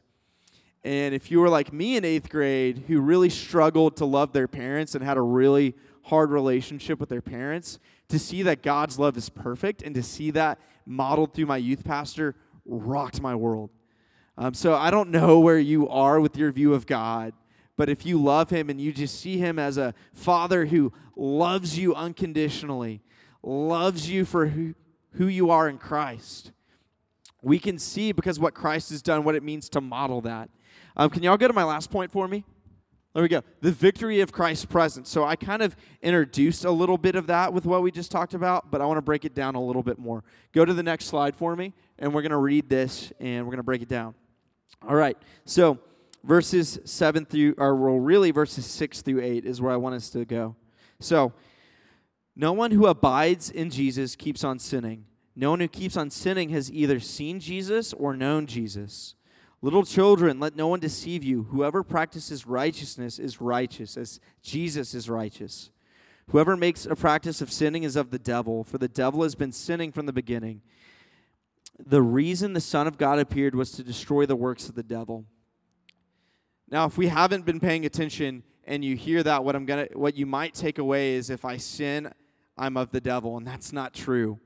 And 0.84 1.14
if 1.14 1.30
you 1.30 1.40
were 1.40 1.50
like 1.50 1.72
me 1.72 1.98
in 1.98 2.04
eighth 2.04 2.30
grade, 2.30 2.86
who 2.88 3.00
really 3.00 3.30
struggled 3.30 3.98
to 3.98 4.06
love 4.06 4.34
their 4.34 4.48
parents 4.48 4.96
and 4.96 5.04
had 5.04 5.18
a 5.18 5.22
really 5.22 5.76
hard 6.06 6.32
relationship 6.32 7.00
with 7.00 7.10
their 7.10 7.22
parents, 7.22 7.80
to 8.10 8.20
see 8.20 8.44
that 8.44 8.62
God's 8.62 9.00
love 9.00 9.18
is 9.18 9.30
perfect 9.30 9.82
and 9.82 9.96
to 9.96 10.04
see 10.04 10.32
that 10.32 10.60
modeled 10.86 11.34
through 11.34 11.48
my 11.48 11.58
youth 11.58 11.84
pastor 11.84 12.36
rocked 12.66 13.22
my 13.22 13.36
world. 13.36 13.70
Um, 14.38 14.54
so 14.54 14.76
I 14.76 14.92
don't 14.92 15.10
know 15.10 15.40
where 15.40 15.60
you 15.60 15.88
are 15.88 16.20
with 16.20 16.38
your 16.38 16.52
view 16.52 16.74
of 16.74 16.86
God, 16.86 17.34
but 17.78 17.90
if 17.90 18.06
you 18.06 18.22
love 18.22 18.50
Him 18.50 18.70
and 18.70 18.80
you 18.80 18.92
just 18.92 19.20
see 19.20 19.38
Him 19.38 19.58
as 19.58 19.78
a 19.78 19.94
Father 20.14 20.66
who 20.66 20.94
loves 21.16 21.78
you 21.78 21.96
unconditionally, 21.96 23.02
loves 23.42 24.10
you 24.10 24.26
for 24.26 24.48
who, 24.48 24.76
who 25.14 25.28
you 25.28 25.50
are 25.50 25.70
in 25.70 25.78
Christ, 25.78 26.52
we 27.42 27.60
can 27.60 27.80
see 27.80 28.12
because 28.12 28.40
what 28.40 28.54
Christ 28.54 28.90
has 28.90 29.02
done, 29.02 29.24
what 29.24 29.36
it 29.36 29.44
means 29.44 29.70
to 29.70 29.82
model 29.82 30.22
that. 30.22 30.50
Um, 30.98 31.10
can 31.10 31.24
y'all 31.24 31.38
go 31.38 31.48
to 31.48 31.54
my 31.54 31.64
last 31.64 31.90
point 31.90 32.12
for 32.12 32.28
me? 32.28 32.44
There 33.16 33.22
we 33.22 33.30
go. 33.30 33.44
The 33.62 33.72
victory 33.72 34.20
of 34.20 34.34
Christ's 34.34 34.66
presence. 34.66 35.10
So 35.10 35.24
I 35.24 35.38
kind 35.38 35.62
of 35.62 35.74
introduced 36.02 36.66
a 36.66 36.72
little 36.72 36.98
bit 36.98 37.16
of 37.16 37.28
that 37.28 37.54
with 37.54 37.66
what 37.66 37.82
we 37.82 37.90
just 37.90 38.12
talked 38.12 38.34
about, 38.34 38.72
but 38.72 38.82
I 38.82 38.86
want 38.86 38.98
to 38.98 39.02
break 39.02 39.24
it 39.24 39.34
down 39.34 39.56
a 39.56 39.64
little 39.64 39.84
bit 39.84 39.98
more. 39.98 40.22
Go 40.52 40.66
to 40.66 40.74
the 40.74 40.84
next 40.84 41.06
slide 41.06 41.34
for 41.34 41.56
me, 41.56 41.72
and 41.98 42.14
we're 42.14 42.24
going 42.24 42.32
to 42.32 42.38
read 42.38 42.68
this 42.68 43.14
and 43.22 43.46
we're 43.46 43.52
going 43.52 43.58
to 43.58 43.64
break 43.64 43.82
it 43.82 43.88
down. 43.88 44.16
All 44.86 44.98
right. 44.98 45.18
So 45.46 45.80
verses 46.26 46.78
7 46.84 47.26
through, 47.26 47.56
or 47.58 47.78
well, 47.78 48.00
really 48.00 48.32
verses 48.32 48.66
6 48.66 49.02
through 49.02 49.22
8 49.22 49.46
is 49.46 49.62
where 49.62 49.72
I 49.72 49.78
want 49.78 49.96
us 49.96 50.10
to 50.10 50.26
go. 50.26 50.58
So, 51.00 51.32
no 52.36 52.52
one 52.52 52.72
who 52.72 52.86
abides 52.86 53.50
in 53.50 53.70
Jesus 53.70 54.18
keeps 54.18 54.44
on 54.44 54.60
sinning. 54.60 55.06
No 55.38 55.52
one 55.52 55.62
who 55.62 55.70
keeps 55.70 55.96
on 55.96 56.10
sinning 56.10 56.50
has 56.50 56.70
either 56.70 57.00
seen 57.00 57.40
Jesus 57.40 57.94
or 57.94 58.14
known 58.14 58.46
Jesus. 58.46 59.16
Little 59.62 59.84
children, 59.84 60.40
let 60.40 60.56
no 60.56 60.68
one 60.68 60.80
deceive 60.80 61.24
you. 61.24 61.44
Whoever 61.44 61.84
practices 61.84 62.46
righteousness 62.46 63.18
is 63.20 63.42
righteous, 63.42 63.98
as 63.98 64.20
Jesus 64.42 64.94
is 64.94 65.10
righteous. 65.10 65.72
Whoever 66.30 66.58
makes 66.58 66.86
a 66.86 66.96
practice 66.96 67.42
of 67.42 67.52
sinning 67.52 67.84
is 67.84 67.96
of 67.96 68.12
the 68.12 68.20
devil, 68.20 68.64
for 68.64 68.78
the 68.78 68.88
devil 68.88 69.24
has 69.24 69.36
been 69.36 69.52
sinning 69.52 69.92
from 69.92 70.06
the 70.06 70.14
beginning. 70.14 70.62
The 71.84 72.02
reason 72.02 72.54
the 72.54 72.62
Son 72.62 72.88
of 72.88 72.98
God 72.98 73.20
appeared 73.20 73.56
was 73.56 73.72
to 73.72 73.84
destroy 73.84 74.26
the 74.26 74.36
works 74.36 74.70
of 74.70 74.76
the 74.76 74.84
devil. 74.84 75.26
Now, 76.70 76.86
if 76.86 76.98
we 76.98 77.08
haven't 77.08 77.46
been 77.46 77.60
paying 77.60 77.86
attention 77.86 78.44
and 78.64 78.84
you 78.84 78.96
hear 78.96 79.22
that, 79.24 79.44
what 79.44 79.56
I'm 79.56 79.66
gonna 79.66 79.88
what 79.94 80.16
you 80.16 80.26
might 80.26 80.54
take 80.54 80.80
away 80.80 81.14
is 81.14 81.30
if 81.30 81.46
I 81.46 81.58
sin, 81.58 82.12
I'm 82.58 82.78
of 82.78 82.92
the 82.92 83.02
devil, 83.02 83.38
and 83.38 83.46
that's 83.46 83.72
not 83.72 83.94
true. 83.94 84.40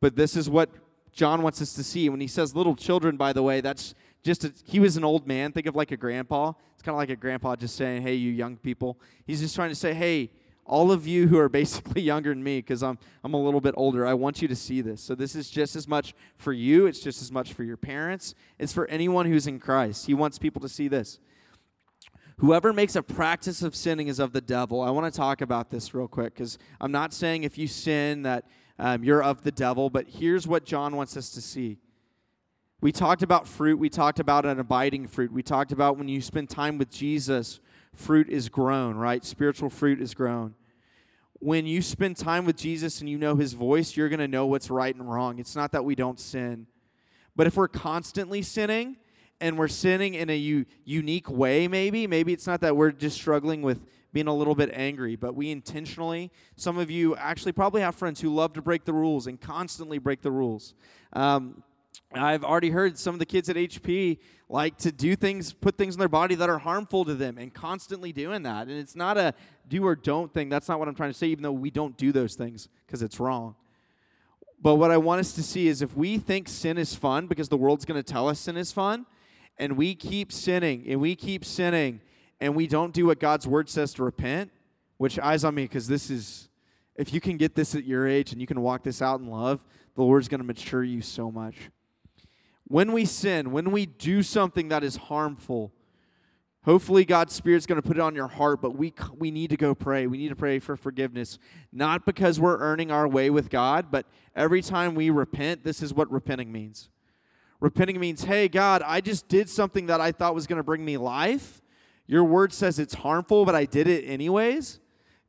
But 0.00 0.14
this 0.14 0.36
is 0.36 0.48
what 0.48 0.70
John 1.10 1.42
wants 1.42 1.60
us 1.60 1.72
to 1.74 1.82
see. 1.82 2.08
When 2.08 2.20
he 2.20 2.28
says 2.28 2.54
little 2.54 2.76
children, 2.76 3.16
by 3.16 3.32
the 3.32 3.42
way, 3.42 3.60
that's 3.60 3.94
just 4.22 4.44
a, 4.44 4.52
he 4.64 4.80
was 4.80 4.96
an 4.96 5.04
old 5.04 5.26
man. 5.26 5.52
Think 5.52 5.66
of 5.66 5.76
like 5.76 5.90
a 5.90 5.96
grandpa. 5.96 6.52
It's 6.74 6.82
kind 6.82 6.94
of 6.94 6.98
like 6.98 7.10
a 7.10 7.16
grandpa 7.16 7.56
just 7.56 7.76
saying, 7.76 8.02
"Hey, 8.02 8.14
you 8.14 8.30
young 8.30 8.56
people." 8.56 8.98
He's 9.26 9.40
just 9.40 9.54
trying 9.54 9.70
to 9.70 9.74
say, 9.74 9.94
"Hey, 9.94 10.30
all 10.64 10.92
of 10.92 11.06
you 11.06 11.28
who 11.28 11.38
are 11.38 11.48
basically 11.60 12.02
younger 12.02 12.30
than 12.30 12.42
me, 12.42 12.58
because 12.58 12.82
I'm 12.82 12.98
I'm 13.24 13.34
a 13.34 13.42
little 13.42 13.60
bit 13.60 13.74
older. 13.76 14.06
I 14.06 14.14
want 14.14 14.42
you 14.42 14.48
to 14.48 14.56
see 14.56 14.80
this. 14.80 15.00
So 15.00 15.14
this 15.14 15.34
is 15.34 15.50
just 15.50 15.76
as 15.76 15.88
much 15.88 16.14
for 16.36 16.52
you. 16.52 16.86
It's 16.86 17.00
just 17.00 17.22
as 17.22 17.32
much 17.32 17.52
for 17.52 17.62
your 17.64 17.76
parents. 17.76 18.34
It's 18.58 18.72
for 18.72 18.86
anyone 18.88 19.26
who's 19.26 19.46
in 19.46 19.58
Christ. 19.58 20.06
He 20.06 20.14
wants 20.14 20.38
people 20.38 20.60
to 20.62 20.68
see 20.68 20.88
this." 20.88 21.18
Whoever 22.38 22.72
makes 22.72 22.94
a 22.94 23.02
practice 23.02 23.62
of 23.62 23.74
sinning 23.74 24.06
is 24.06 24.20
of 24.20 24.32
the 24.32 24.40
devil. 24.40 24.80
I 24.80 24.90
want 24.90 25.12
to 25.12 25.16
talk 25.16 25.40
about 25.40 25.70
this 25.70 25.92
real 25.92 26.06
quick 26.06 26.34
because 26.34 26.56
I'm 26.80 26.92
not 26.92 27.12
saying 27.12 27.42
if 27.42 27.58
you 27.58 27.66
sin 27.66 28.22
that 28.22 28.44
um, 28.78 29.02
you're 29.02 29.24
of 29.24 29.42
the 29.42 29.50
devil, 29.50 29.90
but 29.90 30.06
here's 30.06 30.46
what 30.46 30.64
John 30.64 30.94
wants 30.94 31.16
us 31.16 31.30
to 31.30 31.40
see. 31.40 31.78
We 32.80 32.92
talked 32.92 33.22
about 33.22 33.48
fruit. 33.48 33.78
We 33.78 33.88
talked 33.88 34.20
about 34.20 34.46
an 34.46 34.60
abiding 34.60 35.08
fruit. 35.08 35.32
We 35.32 35.42
talked 35.42 35.72
about 35.72 35.98
when 35.98 36.08
you 36.08 36.20
spend 36.20 36.48
time 36.48 36.78
with 36.78 36.90
Jesus, 36.90 37.58
fruit 37.92 38.28
is 38.28 38.48
grown, 38.48 38.96
right? 38.96 39.24
Spiritual 39.24 39.68
fruit 39.68 40.00
is 40.00 40.14
grown. 40.14 40.54
When 41.40 41.66
you 41.66 41.82
spend 41.82 42.16
time 42.16 42.44
with 42.44 42.56
Jesus 42.56 43.00
and 43.00 43.08
you 43.08 43.18
know 43.18 43.34
his 43.34 43.52
voice, 43.52 43.96
you're 43.96 44.08
going 44.08 44.20
to 44.20 44.28
know 44.28 44.46
what's 44.46 44.70
right 44.70 44.94
and 44.94 45.10
wrong. 45.10 45.38
It's 45.38 45.56
not 45.56 45.72
that 45.72 45.84
we 45.84 45.94
don't 45.94 46.20
sin. 46.20 46.66
But 47.34 47.46
if 47.46 47.56
we're 47.56 47.68
constantly 47.68 48.42
sinning, 48.42 48.96
and 49.40 49.58
we're 49.58 49.68
sinning 49.68 50.14
in 50.14 50.30
a 50.30 50.36
u- 50.36 50.66
unique 50.84 51.30
way, 51.30 51.68
maybe. 51.68 52.06
Maybe 52.06 52.32
it's 52.32 52.46
not 52.46 52.60
that 52.62 52.76
we're 52.76 52.90
just 52.90 53.16
struggling 53.16 53.62
with 53.62 53.86
being 54.12 54.26
a 54.26 54.34
little 54.34 54.54
bit 54.54 54.70
angry, 54.72 55.16
but 55.16 55.34
we 55.34 55.50
intentionally, 55.50 56.30
some 56.56 56.78
of 56.78 56.90
you 56.90 57.14
actually 57.16 57.52
probably 57.52 57.82
have 57.82 57.94
friends 57.94 58.20
who 58.20 58.34
love 58.34 58.54
to 58.54 58.62
break 58.62 58.84
the 58.84 58.92
rules 58.92 59.26
and 59.26 59.40
constantly 59.40 59.98
break 59.98 60.22
the 60.22 60.30
rules. 60.30 60.74
Um, 61.12 61.62
I've 62.12 62.42
already 62.44 62.70
heard 62.70 62.98
some 62.98 63.14
of 63.14 63.18
the 63.18 63.26
kids 63.26 63.48
at 63.48 63.56
HP 63.56 64.18
like 64.48 64.78
to 64.78 64.90
do 64.90 65.14
things, 65.14 65.52
put 65.52 65.76
things 65.76 65.94
in 65.94 65.98
their 65.98 66.08
body 66.08 66.34
that 66.36 66.48
are 66.48 66.58
harmful 66.58 67.04
to 67.04 67.14
them, 67.14 67.36
and 67.36 67.52
constantly 67.52 68.12
doing 68.12 68.44
that. 68.44 68.68
And 68.68 68.78
it's 68.78 68.96
not 68.96 69.18
a 69.18 69.34
do 69.68 69.84
or 69.86 69.94
don't 69.94 70.32
thing. 70.32 70.48
That's 70.48 70.68
not 70.68 70.78
what 70.78 70.88
I'm 70.88 70.94
trying 70.94 71.10
to 71.10 71.18
say, 71.18 71.26
even 71.26 71.42
though 71.42 71.52
we 71.52 71.70
don't 71.70 71.96
do 71.98 72.10
those 72.12 72.34
things 72.34 72.68
because 72.86 73.02
it's 73.02 73.20
wrong. 73.20 73.56
But 74.60 74.76
what 74.76 74.90
I 74.90 74.96
want 74.96 75.20
us 75.20 75.32
to 75.34 75.42
see 75.42 75.68
is 75.68 75.82
if 75.82 75.96
we 75.96 76.18
think 76.18 76.48
sin 76.48 76.78
is 76.78 76.94
fun 76.94 77.26
because 77.26 77.48
the 77.48 77.56
world's 77.56 77.84
going 77.84 78.02
to 78.02 78.12
tell 78.12 78.28
us 78.28 78.40
sin 78.40 78.56
is 78.56 78.72
fun, 78.72 79.06
and 79.58 79.76
we 79.76 79.94
keep 79.94 80.32
sinning 80.32 80.84
and 80.88 81.00
we 81.00 81.14
keep 81.14 81.44
sinning 81.44 82.00
and 82.40 82.54
we 82.54 82.66
don't 82.66 82.94
do 82.94 83.06
what 83.06 83.20
God's 83.20 83.46
word 83.46 83.68
says 83.68 83.92
to 83.94 84.04
repent, 84.04 84.50
which 84.96 85.18
eyes 85.18 85.44
on 85.44 85.54
me 85.54 85.64
because 85.64 85.88
this 85.88 86.10
is, 86.10 86.48
if 86.96 87.12
you 87.12 87.20
can 87.20 87.36
get 87.36 87.54
this 87.54 87.74
at 87.74 87.84
your 87.84 88.06
age 88.06 88.32
and 88.32 88.40
you 88.40 88.46
can 88.46 88.60
walk 88.60 88.82
this 88.82 89.02
out 89.02 89.20
in 89.20 89.26
love, 89.26 89.64
the 89.94 90.02
Lord's 90.02 90.28
going 90.28 90.40
to 90.40 90.46
mature 90.46 90.84
you 90.84 91.02
so 91.02 91.30
much. 91.30 91.56
When 92.68 92.92
we 92.92 93.06
sin, 93.06 93.50
when 93.50 93.70
we 93.70 93.86
do 93.86 94.22
something 94.22 94.68
that 94.68 94.84
is 94.84 94.96
harmful, 94.96 95.72
hopefully 96.64 97.06
God's 97.06 97.32
Spirit's 97.32 97.64
going 97.64 97.80
to 97.80 97.86
put 97.86 97.96
it 97.96 98.00
on 98.00 98.14
your 98.14 98.28
heart, 98.28 98.60
but 98.60 98.76
we, 98.76 98.92
we 99.16 99.30
need 99.30 99.48
to 99.48 99.56
go 99.56 99.74
pray. 99.74 100.06
We 100.06 100.18
need 100.18 100.28
to 100.28 100.36
pray 100.36 100.58
for 100.58 100.76
forgiveness. 100.76 101.38
Not 101.72 102.04
because 102.04 102.38
we're 102.38 102.58
earning 102.58 102.90
our 102.90 103.08
way 103.08 103.30
with 103.30 103.48
God, 103.48 103.90
but 103.90 104.04
every 104.36 104.60
time 104.60 104.94
we 104.94 105.08
repent, 105.08 105.64
this 105.64 105.82
is 105.82 105.94
what 105.94 106.12
repenting 106.12 106.52
means. 106.52 106.90
Repenting 107.58 107.98
means, 107.98 108.24
hey, 108.24 108.48
God, 108.48 108.82
I 108.84 109.00
just 109.00 109.28
did 109.28 109.48
something 109.48 109.86
that 109.86 110.02
I 110.02 110.12
thought 110.12 110.34
was 110.34 110.46
going 110.46 110.58
to 110.58 110.62
bring 110.62 110.84
me 110.84 110.98
life. 110.98 111.62
Your 112.06 112.22
word 112.22 112.52
says 112.52 112.78
it's 112.78 112.94
harmful, 112.94 113.46
but 113.46 113.54
I 113.54 113.64
did 113.64 113.88
it 113.88 114.04
anyways. 114.04 114.78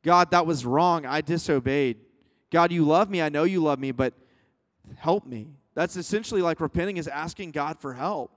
God, 0.02 0.30
that 0.30 0.46
was 0.46 0.66
wrong. 0.66 1.06
I 1.06 1.22
disobeyed. 1.22 1.96
God, 2.50 2.70
you 2.70 2.84
love 2.84 3.08
me. 3.08 3.22
I 3.22 3.30
know 3.30 3.44
you 3.44 3.62
love 3.62 3.78
me, 3.78 3.92
but 3.92 4.12
help 4.96 5.26
me. 5.26 5.48
That's 5.74 5.96
essentially 5.96 6.42
like 6.42 6.60
repenting 6.60 6.96
is 6.96 7.08
asking 7.08 7.52
God 7.52 7.78
for 7.78 7.94
help. 7.94 8.32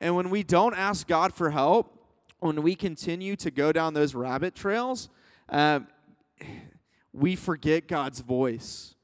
And 0.00 0.16
when 0.16 0.30
we 0.30 0.42
don't 0.42 0.74
ask 0.74 1.06
God 1.06 1.34
for 1.34 1.50
help, 1.50 1.96
when 2.38 2.62
we 2.62 2.74
continue 2.74 3.36
to 3.36 3.50
go 3.50 3.72
down 3.72 3.94
those 3.94 4.14
rabbit 4.14 4.54
trails, 4.54 5.08
um, 5.48 5.86
we 7.12 7.36
forget 7.36 7.88
God's 7.88 8.20
voice. 8.20 8.94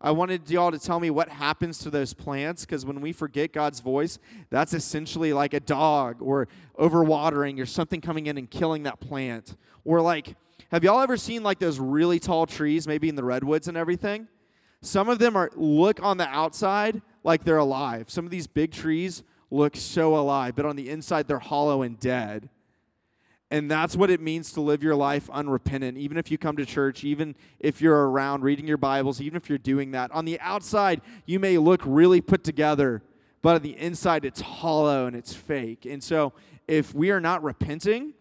I 0.00 0.10
wanted 0.10 0.50
y'all 0.50 0.70
to 0.70 0.78
tell 0.78 1.00
me 1.00 1.08
what 1.08 1.30
happens 1.30 1.78
to 1.78 1.90
those 1.90 2.12
plants 2.12 2.66
because 2.66 2.84
when 2.84 3.00
we 3.00 3.12
forget 3.12 3.54
God's 3.54 3.80
voice, 3.80 4.18
that's 4.50 4.74
essentially 4.74 5.32
like 5.32 5.54
a 5.54 5.60
dog 5.60 6.20
or 6.20 6.46
overwatering 6.78 7.58
or 7.58 7.64
something 7.64 8.02
coming 8.02 8.26
in 8.26 8.36
and 8.36 8.50
killing 8.50 8.82
that 8.82 9.00
plant. 9.00 9.56
Or 9.82 10.02
like, 10.02 10.36
have 10.70 10.84
y'all 10.84 11.00
ever 11.00 11.16
seen 11.16 11.42
like 11.42 11.58
those 11.58 11.80
really 11.80 12.18
tall 12.18 12.44
trees, 12.44 12.86
maybe 12.86 13.08
in 13.08 13.14
the 13.14 13.24
redwoods 13.24 13.66
and 13.66 13.78
everything? 13.78 14.28
Some 14.82 15.08
of 15.08 15.18
them 15.18 15.36
are 15.36 15.50
look 15.56 16.02
on 16.02 16.18
the 16.18 16.28
outside 16.28 17.00
like 17.24 17.42
they're 17.44 17.56
alive. 17.56 18.08
Some 18.08 18.24
of 18.24 18.30
these 18.30 18.46
big 18.46 18.70
trees 18.70 19.24
look 19.50 19.76
so 19.76 20.16
alive, 20.16 20.54
but 20.54 20.66
on 20.66 20.76
the 20.76 20.88
inside 20.88 21.26
they're 21.26 21.38
hollow 21.38 21.82
and 21.82 21.98
dead. 21.98 22.48
And 23.50 23.70
that's 23.70 23.94
what 23.94 24.10
it 24.10 24.20
means 24.20 24.52
to 24.52 24.60
live 24.60 24.82
your 24.82 24.96
life 24.96 25.30
unrepentant. 25.30 25.96
Even 25.98 26.16
if 26.16 26.30
you 26.30 26.38
come 26.38 26.56
to 26.56 26.66
church, 26.66 27.04
even 27.04 27.36
if 27.60 27.80
you're 27.80 28.10
around 28.10 28.42
reading 28.42 28.66
your 28.66 28.78
Bibles, 28.78 29.20
even 29.20 29.36
if 29.36 29.48
you're 29.48 29.58
doing 29.58 29.92
that. 29.92 30.10
On 30.12 30.24
the 30.24 30.40
outside, 30.40 31.00
you 31.26 31.38
may 31.38 31.58
look 31.58 31.80
really 31.84 32.20
put 32.20 32.42
together, 32.42 33.02
but 33.42 33.54
on 33.54 33.62
the 33.62 33.78
inside, 33.78 34.24
it's 34.24 34.40
hollow 34.40 35.06
and 35.06 35.14
it's 35.14 35.34
fake. 35.34 35.86
And 35.86 36.02
so, 36.02 36.32
if 36.66 36.94
we 36.94 37.10
are 37.10 37.20
not 37.20 37.44
repenting, 37.44 38.14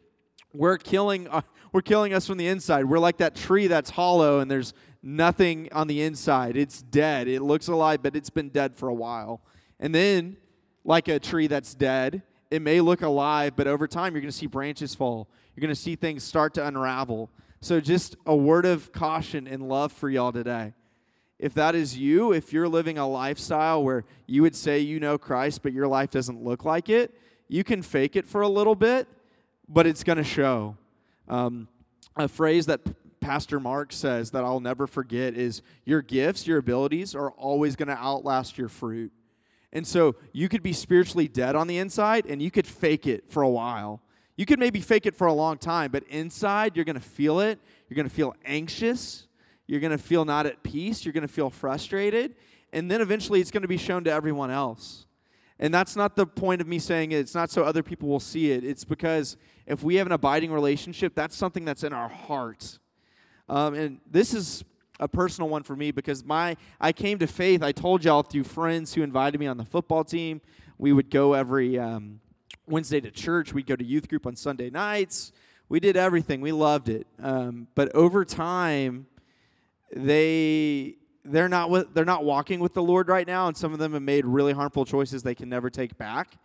we're 0.53 0.77
killing, 0.77 1.27
uh, 1.27 1.41
we're 1.71 1.81
killing 1.81 2.13
us 2.13 2.27
from 2.27 2.37
the 2.37 2.47
inside. 2.47 2.85
We're 2.85 2.99
like 2.99 3.17
that 3.17 3.35
tree 3.35 3.67
that's 3.67 3.89
hollow 3.89 4.39
and 4.39 4.49
there's 4.49 4.73
nothing 5.01 5.67
on 5.71 5.87
the 5.87 6.01
inside. 6.01 6.55
It's 6.55 6.81
dead. 6.81 7.27
It 7.27 7.41
looks 7.41 7.67
alive, 7.67 8.01
but 8.01 8.15
it's 8.15 8.29
been 8.29 8.49
dead 8.49 8.75
for 8.75 8.87
a 8.87 8.93
while. 8.93 9.41
And 9.79 9.93
then, 9.93 10.37
like 10.85 11.07
a 11.07 11.19
tree 11.19 11.47
that's 11.47 11.73
dead, 11.73 12.23
it 12.51 12.61
may 12.61 12.81
look 12.81 13.01
alive, 13.01 13.53
but 13.55 13.67
over 13.67 13.87
time 13.87 14.13
you're 14.13 14.21
going 14.21 14.31
to 14.31 14.37
see 14.37 14.45
branches 14.45 14.93
fall. 14.93 15.27
You're 15.55 15.61
going 15.61 15.75
to 15.75 15.79
see 15.79 15.95
things 15.95 16.23
start 16.23 16.53
to 16.55 16.65
unravel. 16.65 17.29
So, 17.61 17.79
just 17.79 18.15
a 18.25 18.35
word 18.35 18.65
of 18.65 18.91
caution 18.91 19.47
and 19.47 19.67
love 19.67 19.91
for 19.91 20.09
y'all 20.09 20.31
today. 20.31 20.73
If 21.39 21.53
that 21.55 21.75
is 21.75 21.97
you, 21.97 22.31
if 22.31 22.53
you're 22.53 22.69
living 22.69 22.97
a 22.97 23.07
lifestyle 23.07 23.83
where 23.83 24.05
you 24.27 24.41
would 24.43 24.55
say 24.55 24.79
you 24.79 24.99
know 24.99 25.17
Christ, 25.17 25.63
but 25.63 25.73
your 25.73 25.87
life 25.87 26.11
doesn't 26.11 26.41
look 26.41 26.63
like 26.63 26.89
it, 26.89 27.13
you 27.47 27.63
can 27.63 27.81
fake 27.81 28.15
it 28.15 28.27
for 28.27 28.41
a 28.41 28.47
little 28.47 28.75
bit, 28.75 29.07
but 29.67 29.87
it's 29.87 30.03
going 30.03 30.17
to 30.17 30.23
show. 30.23 30.77
Um, 31.27 31.67
a 32.15 32.27
phrase 32.27 32.65
that 32.67 32.81
Pastor 33.19 33.59
Mark 33.59 33.93
says 33.93 34.31
that 34.31 34.43
I'll 34.43 34.59
never 34.59 34.85
forget 34.85 35.35
is 35.35 35.61
Your 35.85 36.01
gifts, 36.01 36.45
your 36.45 36.57
abilities 36.57 37.15
are 37.15 37.31
always 37.31 37.75
going 37.75 37.87
to 37.87 37.97
outlast 37.97 38.57
your 38.57 38.69
fruit. 38.69 39.11
And 39.71 39.87
so 39.87 40.15
you 40.31 40.49
could 40.49 40.61
be 40.61 40.73
spiritually 40.73 41.27
dead 41.27 41.55
on 41.55 41.67
the 41.67 41.79
inside 41.79 42.27
and 42.27 42.41
you 42.41 42.51
could 42.51 42.67
fake 42.67 43.07
it 43.07 43.31
for 43.31 43.41
a 43.41 43.49
while. 43.49 44.01
You 44.35 44.45
could 44.45 44.59
maybe 44.59 44.81
fake 44.81 45.05
it 45.05 45.15
for 45.15 45.27
a 45.27 45.33
long 45.33 45.57
time, 45.57 45.91
but 45.91 46.03
inside 46.03 46.75
you're 46.75 46.85
going 46.85 46.95
to 46.95 47.01
feel 47.01 47.39
it. 47.39 47.59
You're 47.89 47.95
going 47.95 48.07
to 48.07 48.13
feel 48.13 48.35
anxious. 48.45 49.27
You're 49.67 49.79
going 49.79 49.91
to 49.91 49.97
feel 49.97 50.25
not 50.25 50.45
at 50.45 50.61
peace. 50.61 51.05
You're 51.05 51.13
going 51.13 51.27
to 51.27 51.33
feel 51.33 51.49
frustrated. 51.49 52.35
And 52.71 52.89
then 52.89 53.01
eventually 53.01 53.41
it's 53.41 53.51
going 53.51 53.61
to 53.63 53.67
be 53.67 53.77
shown 53.77 54.03
to 54.03 54.11
everyone 54.11 54.51
else. 54.51 55.05
And 55.59 55.73
that's 55.73 55.95
not 55.95 56.15
the 56.15 56.25
point 56.25 56.61
of 56.61 56.67
me 56.67 56.79
saying 56.79 57.11
it. 57.11 57.19
It's 57.19 57.35
not 57.35 57.49
so 57.51 57.63
other 57.63 57.83
people 57.83 58.09
will 58.09 58.19
see 58.19 58.51
it. 58.51 58.63
It's 58.63 58.83
because 58.83 59.37
if 59.65 59.83
we 59.83 59.95
have 59.95 60.07
an 60.07 60.13
abiding 60.13 60.51
relationship, 60.51 61.15
that's 61.15 61.35
something 61.35 61.63
that's 61.63 61.83
in 61.83 61.93
our 61.93 62.09
heart. 62.09 62.79
Um, 63.47 63.73
and 63.73 63.99
this 64.09 64.33
is 64.33 64.63
a 64.99 65.07
personal 65.07 65.49
one 65.49 65.63
for 65.63 65.75
me 65.75 65.91
because 65.91 66.23
my 66.23 66.55
I 66.79 66.91
came 66.91 67.19
to 67.19 67.27
faith. 67.27 67.63
I 67.63 67.71
told 67.71 68.03
y'all 68.03 68.23
through 68.23 68.45
friends 68.45 68.93
who 68.93 69.03
invited 69.03 69.39
me 69.39 69.47
on 69.47 69.57
the 69.57 69.65
football 69.65 70.03
team. 70.03 70.41
We 70.77 70.93
would 70.93 71.09
go 71.09 71.33
every 71.33 71.77
um, 71.77 72.19
Wednesday 72.67 73.01
to 73.01 73.11
church. 73.11 73.53
We'd 73.53 73.67
go 73.67 73.75
to 73.75 73.83
youth 73.83 74.07
group 74.07 74.25
on 74.25 74.35
Sunday 74.35 74.69
nights. 74.69 75.31
We 75.69 75.79
did 75.79 75.97
everything. 75.97 76.41
We 76.41 76.51
loved 76.51 76.89
it. 76.89 77.07
Um, 77.21 77.67
but 77.75 77.93
over 77.95 78.25
time, 78.25 79.07
they 79.95 80.95
they're 81.25 81.49
not 81.49 81.69
with, 81.69 81.93
they're 81.93 82.05
not 82.05 82.25
walking 82.25 82.59
with 82.59 82.73
the 82.73 82.83
Lord 82.83 83.07
right 83.07 83.25
now, 83.25 83.47
and 83.47 83.55
some 83.55 83.73
of 83.73 83.79
them 83.79 83.93
have 83.93 84.01
made 84.01 84.25
really 84.25 84.53
harmful 84.53 84.85
choices 84.85 85.23
they 85.23 85.35
can 85.35 85.49
never 85.49 85.69
take 85.69 85.97
back. 85.97 86.37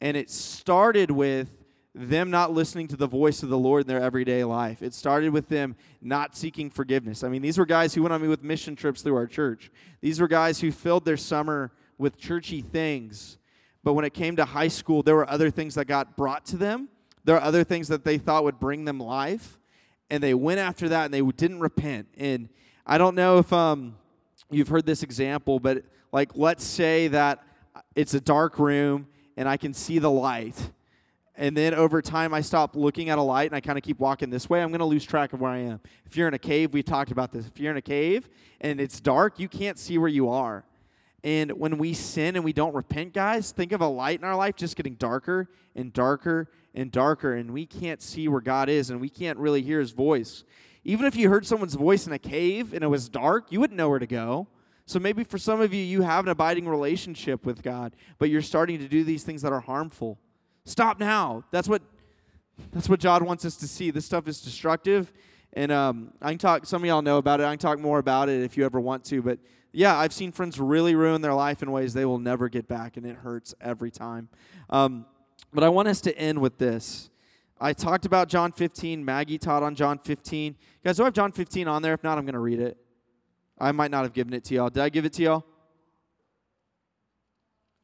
And 0.00 0.16
it 0.16 0.30
started 0.30 1.10
with 1.10 1.50
them 1.94 2.30
not 2.30 2.52
listening 2.52 2.88
to 2.88 2.96
the 2.96 3.06
voice 3.06 3.42
of 3.42 3.48
the 3.48 3.58
Lord 3.58 3.82
in 3.82 3.86
their 3.86 4.00
everyday 4.00 4.44
life. 4.44 4.82
It 4.82 4.94
started 4.94 5.32
with 5.32 5.48
them 5.48 5.76
not 6.00 6.36
seeking 6.36 6.70
forgiveness. 6.70 7.22
I 7.22 7.28
mean, 7.28 7.42
these 7.42 7.58
were 7.58 7.66
guys 7.66 7.94
who 7.94 8.02
went 8.02 8.12
on 8.12 8.22
me 8.22 8.28
with 8.28 8.42
mission 8.42 8.74
trips 8.74 9.02
through 9.02 9.16
our 9.16 9.26
church. 9.26 9.70
These 10.00 10.20
were 10.20 10.28
guys 10.28 10.60
who 10.60 10.72
filled 10.72 11.04
their 11.04 11.18
summer 11.18 11.72
with 11.98 12.16
churchy 12.16 12.62
things. 12.62 13.38
But 13.84 13.92
when 13.92 14.04
it 14.04 14.14
came 14.14 14.36
to 14.36 14.44
high 14.44 14.68
school, 14.68 15.02
there 15.02 15.16
were 15.16 15.28
other 15.28 15.50
things 15.50 15.74
that 15.74 15.84
got 15.84 16.16
brought 16.16 16.46
to 16.46 16.56
them. 16.56 16.88
There 17.24 17.36
are 17.36 17.42
other 17.42 17.64
things 17.64 17.88
that 17.88 18.04
they 18.04 18.18
thought 18.18 18.44
would 18.44 18.58
bring 18.58 18.84
them 18.84 18.98
life. 18.98 19.58
And 20.08 20.22
they 20.22 20.34
went 20.34 20.60
after 20.60 20.88
that 20.88 21.06
and 21.06 21.14
they 21.14 21.20
didn't 21.20 21.60
repent. 21.60 22.08
And 22.16 22.48
I 22.86 22.98
don't 22.98 23.14
know 23.14 23.38
if 23.38 23.52
um, 23.52 23.96
you've 24.52 24.68
heard 24.68 24.86
this 24.86 25.02
example, 25.02 25.58
but 25.58 25.84
like, 26.12 26.32
let's 26.34 26.64
say 26.64 27.08
that 27.08 27.42
it's 27.94 28.14
a 28.14 28.20
dark 28.20 28.58
room 28.58 29.06
and 29.36 29.48
I 29.48 29.56
can 29.56 29.74
see 29.74 29.98
the 29.98 30.10
light 30.10 30.56
and 31.34 31.56
then 31.56 31.74
over 31.74 32.02
time 32.02 32.34
I 32.34 32.40
stop 32.40 32.76
looking 32.76 33.08
at 33.08 33.18
a 33.18 33.22
light 33.22 33.50
and 33.50 33.56
I 33.56 33.60
kind 33.60 33.78
of 33.78 33.84
keep 33.84 33.98
walking 33.98 34.30
this 34.30 34.50
way, 34.50 34.62
I'm 34.62 34.68
going 34.68 34.80
to 34.80 34.84
lose 34.84 35.04
track 35.04 35.32
of 35.32 35.40
where 35.40 35.50
I 35.50 35.58
am. 35.58 35.80
If 36.04 36.16
you're 36.16 36.28
in 36.28 36.34
a 36.34 36.38
cave, 36.38 36.74
we've 36.74 36.84
talked 36.84 37.10
about 37.10 37.32
this. 37.32 37.46
If 37.46 37.58
you're 37.58 37.70
in 37.70 37.78
a 37.78 37.82
cave 37.82 38.28
and 38.60 38.80
it's 38.80 39.00
dark, 39.00 39.38
you 39.38 39.48
can't 39.48 39.78
see 39.78 39.96
where 39.98 40.08
you 40.08 40.28
are. 40.28 40.64
And 41.24 41.52
when 41.52 41.78
we 41.78 41.94
sin 41.94 42.36
and 42.36 42.44
we 42.44 42.52
don't 42.52 42.74
repent, 42.74 43.14
guys, 43.14 43.52
think 43.52 43.72
of 43.72 43.80
a 43.80 43.86
light 43.86 44.18
in 44.18 44.24
our 44.24 44.36
life 44.36 44.56
just 44.56 44.76
getting 44.76 44.94
darker 44.94 45.48
and 45.74 45.92
darker 45.92 46.50
and 46.74 46.90
darker, 46.90 47.34
and 47.34 47.52
we 47.52 47.64
can't 47.64 48.02
see 48.02 48.28
where 48.28 48.40
God 48.40 48.68
is 48.68 48.90
and 48.90 49.00
we 49.00 49.08
can't 49.08 49.38
really 49.38 49.62
hear 49.62 49.80
his 49.80 49.92
voice. 49.92 50.44
Even 50.84 51.06
if 51.06 51.14
you 51.14 51.28
heard 51.28 51.46
someone's 51.46 51.74
voice 51.74 52.06
in 52.06 52.12
a 52.12 52.18
cave 52.18 52.74
and 52.74 52.82
it 52.82 52.88
was 52.88 53.08
dark, 53.08 53.52
you 53.52 53.60
wouldn't 53.60 53.76
know 53.76 53.88
where 53.88 53.98
to 53.98 54.06
go. 54.06 54.48
So 54.84 54.98
maybe 54.98 55.22
for 55.24 55.38
some 55.38 55.60
of 55.60 55.72
you, 55.72 55.82
you 55.82 56.02
have 56.02 56.24
an 56.24 56.30
abiding 56.30 56.68
relationship 56.68 57.46
with 57.46 57.62
God, 57.62 57.94
but 58.18 58.30
you're 58.30 58.42
starting 58.42 58.78
to 58.80 58.88
do 58.88 59.04
these 59.04 59.22
things 59.22 59.42
that 59.42 59.52
are 59.52 59.60
harmful. 59.60 60.18
Stop 60.64 60.98
now. 60.98 61.44
That's 61.50 61.68
what 61.68 61.82
that's 62.72 62.88
what 62.88 63.00
God 63.00 63.22
wants 63.22 63.44
us 63.44 63.56
to 63.56 63.68
see. 63.68 63.90
This 63.90 64.04
stuff 64.04 64.28
is 64.28 64.40
destructive, 64.40 65.12
and 65.54 65.72
um, 65.72 66.12
I 66.20 66.30
can 66.30 66.38
talk. 66.38 66.66
Some 66.66 66.82
of 66.82 66.86
y'all 66.86 67.02
know 67.02 67.18
about 67.18 67.40
it. 67.40 67.44
I 67.44 67.50
can 67.50 67.58
talk 67.58 67.78
more 67.78 67.98
about 67.98 68.28
it 68.28 68.42
if 68.42 68.56
you 68.56 68.64
ever 68.64 68.80
want 68.80 69.04
to. 69.06 69.22
But 69.22 69.38
yeah, 69.72 69.96
I've 69.96 70.12
seen 70.12 70.32
friends 70.32 70.60
really 70.60 70.94
ruin 70.94 71.22
their 71.22 71.34
life 71.34 71.62
in 71.62 71.72
ways 71.72 71.94
they 71.94 72.04
will 72.04 72.18
never 72.18 72.48
get 72.48 72.68
back, 72.68 72.96
and 72.96 73.06
it 73.06 73.16
hurts 73.16 73.54
every 73.60 73.90
time. 73.90 74.28
Um, 74.68 75.06
but 75.52 75.64
I 75.64 75.68
want 75.70 75.88
us 75.88 76.00
to 76.02 76.16
end 76.16 76.40
with 76.40 76.58
this. 76.58 77.10
I 77.62 77.72
talked 77.72 78.06
about 78.06 78.28
John 78.28 78.50
15. 78.50 79.04
Maggie 79.04 79.38
taught 79.38 79.62
on 79.62 79.76
John 79.76 79.96
15. 79.96 80.56
Guys, 80.84 80.96
do 80.96 81.04
I 81.04 81.06
have 81.06 81.14
John 81.14 81.30
15 81.30 81.68
on 81.68 81.80
there? 81.80 81.94
If 81.94 82.02
not, 82.02 82.18
I'm 82.18 82.24
going 82.24 82.34
to 82.34 82.40
read 82.40 82.58
it. 82.58 82.76
I 83.56 83.70
might 83.70 83.92
not 83.92 84.02
have 84.02 84.12
given 84.12 84.34
it 84.34 84.42
to 84.46 84.54
y'all. 84.54 84.68
Did 84.68 84.82
I 84.82 84.88
give 84.88 85.04
it 85.04 85.12
to 85.14 85.22
y'all? 85.22 85.44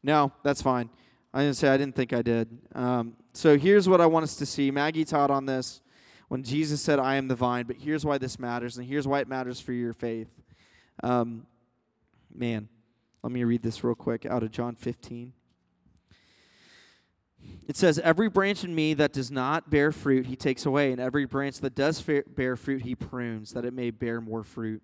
No, 0.03 0.33
that's 0.43 0.61
fine. 0.61 0.91
I 1.33 1.45
didn't 1.45 1.57
say 1.57 1.69
I 1.69 1.77
didn't 1.77 1.95
think 1.95 2.13
I 2.13 2.23
did. 2.23 2.49
Um, 2.75 3.15
so 3.33 3.57
here's 3.57 3.89
what 3.89 4.01
I 4.01 4.07
want 4.07 4.25
us 4.25 4.35
to 4.37 4.47
see. 4.47 4.73
Maggie 4.73 5.05
taught 5.05 5.31
on 5.31 5.47
this 5.47 5.81
when 6.27 6.43
Jesus 6.43 6.83
said, 6.83 6.99
I 6.99 7.15
am 7.15 7.29
the 7.29 7.37
vine, 7.37 7.65
but 7.65 7.77
here's 7.77 8.05
why 8.05 8.19
this 8.19 8.37
matters, 8.37 8.79
and 8.79 8.87
here's 8.87 9.07
why 9.07 9.21
it 9.21 9.29
matters 9.29 9.61
for 9.61 9.73
your 9.73 9.93
faith. 9.93 10.29
Um, 11.05 11.47
man, 12.35 12.69
let 13.23 13.31
me 13.31 13.45
read 13.45 13.63
this 13.63 13.85
real 13.85 13.95
quick 13.95 14.27
out 14.27 14.43
of 14.43 14.51
John 14.51 14.75
15. 14.75 15.33
It 17.67 17.77
says, 17.77 17.99
Every 17.99 18.29
branch 18.29 18.65
in 18.65 18.75
me 18.75 18.95
that 18.95 19.13
does 19.13 19.31
not 19.31 19.71
bear 19.71 19.93
fruit, 19.93 20.27
he 20.27 20.37
takes 20.37 20.65
away, 20.65 20.91
and 20.93 21.01
every 21.01 21.27
branch 21.27 21.61
that 21.61 21.75
does 21.75 22.03
bear 22.03 22.57
fruit, 22.57 22.83
he 22.83 22.95
prunes, 22.95 23.53
that 23.53 23.65
it 23.65 23.75
may 23.75 23.91
bear 23.91 24.21
more 24.21 24.43
fruit. 24.43 24.83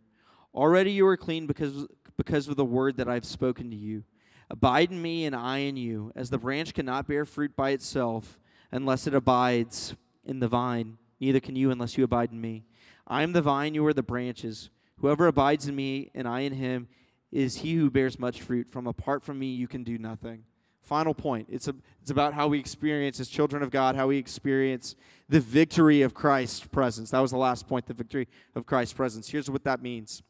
Already 0.55 0.92
you 0.92 1.07
are 1.07 1.16
clean 1.16 1.46
because, 1.46 1.87
because 2.16 2.48
of 2.48 2.57
the 2.57 2.64
word 2.64 2.96
that 2.98 3.09
I've 3.09 3.24
spoken 3.24 3.70
to 3.70 3.77
you. 3.77 4.05
Abide 4.50 4.90
in 4.90 5.00
me, 5.00 5.24
and 5.24 5.35
I 5.35 5.59
in 5.59 5.77
you, 5.77 6.12
as 6.14 6.31
the 6.31 6.38
branch 6.38 6.74
cannot 6.74 7.09
bear 7.09 7.24
fruit 7.24 7.57
by 7.57 7.70
itself 7.70 8.38
unless 8.70 9.07
it 9.07 9.14
abides 9.14 9.94
in 10.24 10.40
the 10.40 10.48
vine. 10.48 10.98
Neither 11.20 11.40
can 11.40 11.57
you 11.57 11.70
unless 11.70 11.96
you 11.96 12.05
abide 12.05 12.33
in 12.33 12.40
me. 12.40 12.64
I 13.07 13.22
am 13.22 13.33
the 13.33 13.42
vine, 13.42 13.74
you 13.74 13.85
are 13.87 13.92
the 13.92 14.03
branches. 14.03 14.70
Whoever 15.00 15.27
abides 15.27 15.66
in 15.66 15.74
me, 15.74 16.11
and 16.14 16.29
I 16.29 16.40
in 16.40 16.53
him, 16.53 16.88
is 17.33 17.59
he 17.59 17.74
who 17.74 17.90
bears 17.90 18.18
much 18.18 18.42
fruit. 18.42 18.70
From 18.70 18.87
apart 18.87 19.22
from 19.22 19.38
me, 19.38 19.46
you 19.46 19.66
can 19.66 19.85
do 19.85 19.98
nothing. 19.98 20.44
Final 20.85 21.14
point. 21.14 21.49
It's, 21.51 21.66
a, 21.66 21.75
it's 22.03 22.11
about 22.11 22.35
how 22.35 22.49
we 22.49 22.59
experience, 22.59 23.18
as 23.18 23.29
children 23.29 23.62
of 23.62 23.70
God, 23.70 23.97
how 23.97 24.09
we 24.09 24.18
experience 24.18 24.97
the 25.29 25.40
victory 25.40 26.03
of 26.03 26.12
Christ's 26.12 26.66
presence. 26.66 27.11
That 27.11 27.20
was 27.20 27.31
the 27.31 27.38
last 27.38 27.66
point, 27.66 27.87
the 27.87 27.94
victory 27.94 28.29
of 28.55 28.66
Christ's 28.66 28.92
presence. 28.92 29.31
Here's 29.31 29.51
what 29.51 29.64
that 29.64 29.83
means 29.83 30.23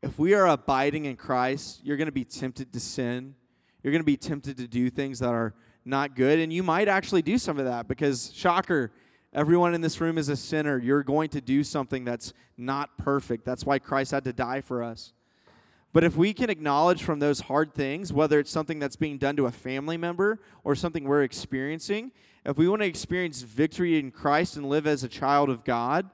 if 0.00 0.18
we 0.18 0.34
are 0.34 0.48
abiding 0.48 1.04
in 1.04 1.16
Christ, 1.16 1.80
you're 1.84 1.96
going 1.96 2.06
to 2.06 2.12
be 2.12 2.24
tempted 2.24 2.72
to 2.72 2.80
sin. 2.80 3.34
You're 3.82 3.92
going 3.92 4.00
to 4.02 4.06
be 4.06 4.16
tempted 4.16 4.56
to 4.58 4.66
do 4.66 4.90
things 4.90 5.20
that 5.20 5.30
are 5.30 5.54
not 5.84 6.14
good. 6.14 6.38
And 6.38 6.52
you 6.52 6.62
might 6.62 6.88
actually 6.88 7.22
do 7.22 7.38
some 7.38 7.58
of 7.58 7.64
that 7.64 7.88
because, 7.88 8.32
shocker, 8.34 8.92
everyone 9.32 9.74
in 9.74 9.80
this 9.80 10.00
room 10.00 10.18
is 10.18 10.28
a 10.28 10.36
sinner. 10.36 10.78
You're 10.78 11.02
going 11.02 11.30
to 11.30 11.40
do 11.40 11.64
something 11.64 12.04
that's 12.04 12.32
not 12.56 12.96
perfect. 12.98 13.44
That's 13.44 13.64
why 13.64 13.78
Christ 13.78 14.10
had 14.12 14.24
to 14.24 14.32
die 14.32 14.60
for 14.60 14.82
us. 14.82 15.12
But 15.92 16.04
if 16.04 16.16
we 16.16 16.32
can 16.32 16.48
acknowledge 16.48 17.02
from 17.02 17.18
those 17.18 17.40
hard 17.40 17.74
things, 17.74 18.12
whether 18.12 18.38
it's 18.38 18.50
something 18.50 18.78
that's 18.78 18.96
being 18.96 19.18
done 19.18 19.36
to 19.36 19.46
a 19.46 19.52
family 19.52 19.96
member 19.96 20.40
or 20.64 20.74
something 20.74 21.04
we're 21.04 21.22
experiencing, 21.22 22.12
if 22.46 22.56
we 22.56 22.66
want 22.66 22.80
to 22.82 22.88
experience 22.88 23.42
victory 23.42 23.98
in 23.98 24.10
Christ 24.10 24.56
and 24.56 24.68
live 24.68 24.86
as 24.86 25.04
a 25.04 25.08
child 25.08 25.50
of 25.50 25.64
God, 25.64 26.08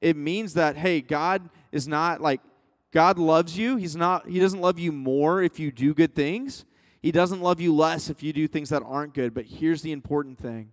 it 0.00 0.16
means 0.16 0.54
that, 0.54 0.76
hey, 0.76 1.00
God 1.00 1.48
is 1.70 1.86
not 1.86 2.20
like 2.20 2.40
God 2.90 3.18
loves 3.18 3.56
you. 3.56 3.76
He's 3.76 3.96
not 3.96 4.28
he 4.28 4.40
doesn't 4.40 4.60
love 4.60 4.78
you 4.78 4.90
more 4.92 5.42
if 5.42 5.60
you 5.60 5.70
do 5.70 5.94
good 5.94 6.14
things. 6.14 6.64
He 7.00 7.12
doesn't 7.12 7.40
love 7.40 7.60
you 7.60 7.74
less 7.74 8.10
if 8.10 8.22
you 8.22 8.32
do 8.32 8.48
things 8.48 8.70
that 8.70 8.82
aren't 8.84 9.14
good. 9.14 9.32
But 9.32 9.46
here's 9.46 9.82
the 9.82 9.92
important 9.92 10.38
thing. 10.38 10.72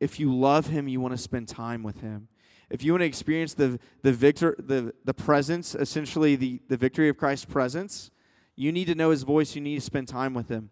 If 0.00 0.18
you 0.18 0.34
love 0.34 0.68
him, 0.68 0.88
you 0.88 1.00
want 1.00 1.12
to 1.12 1.18
spend 1.18 1.48
time 1.48 1.82
with 1.82 2.00
him. 2.00 2.28
If 2.72 2.82
you 2.82 2.92
want 2.92 3.02
to 3.02 3.06
experience 3.06 3.52
the 3.52 3.78
the 4.00 4.12
victor 4.12 4.56
the, 4.58 4.94
the 5.04 5.12
presence, 5.12 5.74
essentially 5.74 6.36
the, 6.36 6.60
the 6.68 6.76
victory 6.78 7.10
of 7.10 7.18
Christ's 7.18 7.44
presence, 7.44 8.10
you 8.56 8.72
need 8.72 8.86
to 8.86 8.94
know 8.94 9.10
his 9.10 9.24
voice, 9.24 9.54
you 9.54 9.60
need 9.60 9.74
to 9.74 9.82
spend 9.82 10.08
time 10.08 10.32
with 10.32 10.48
him. 10.48 10.70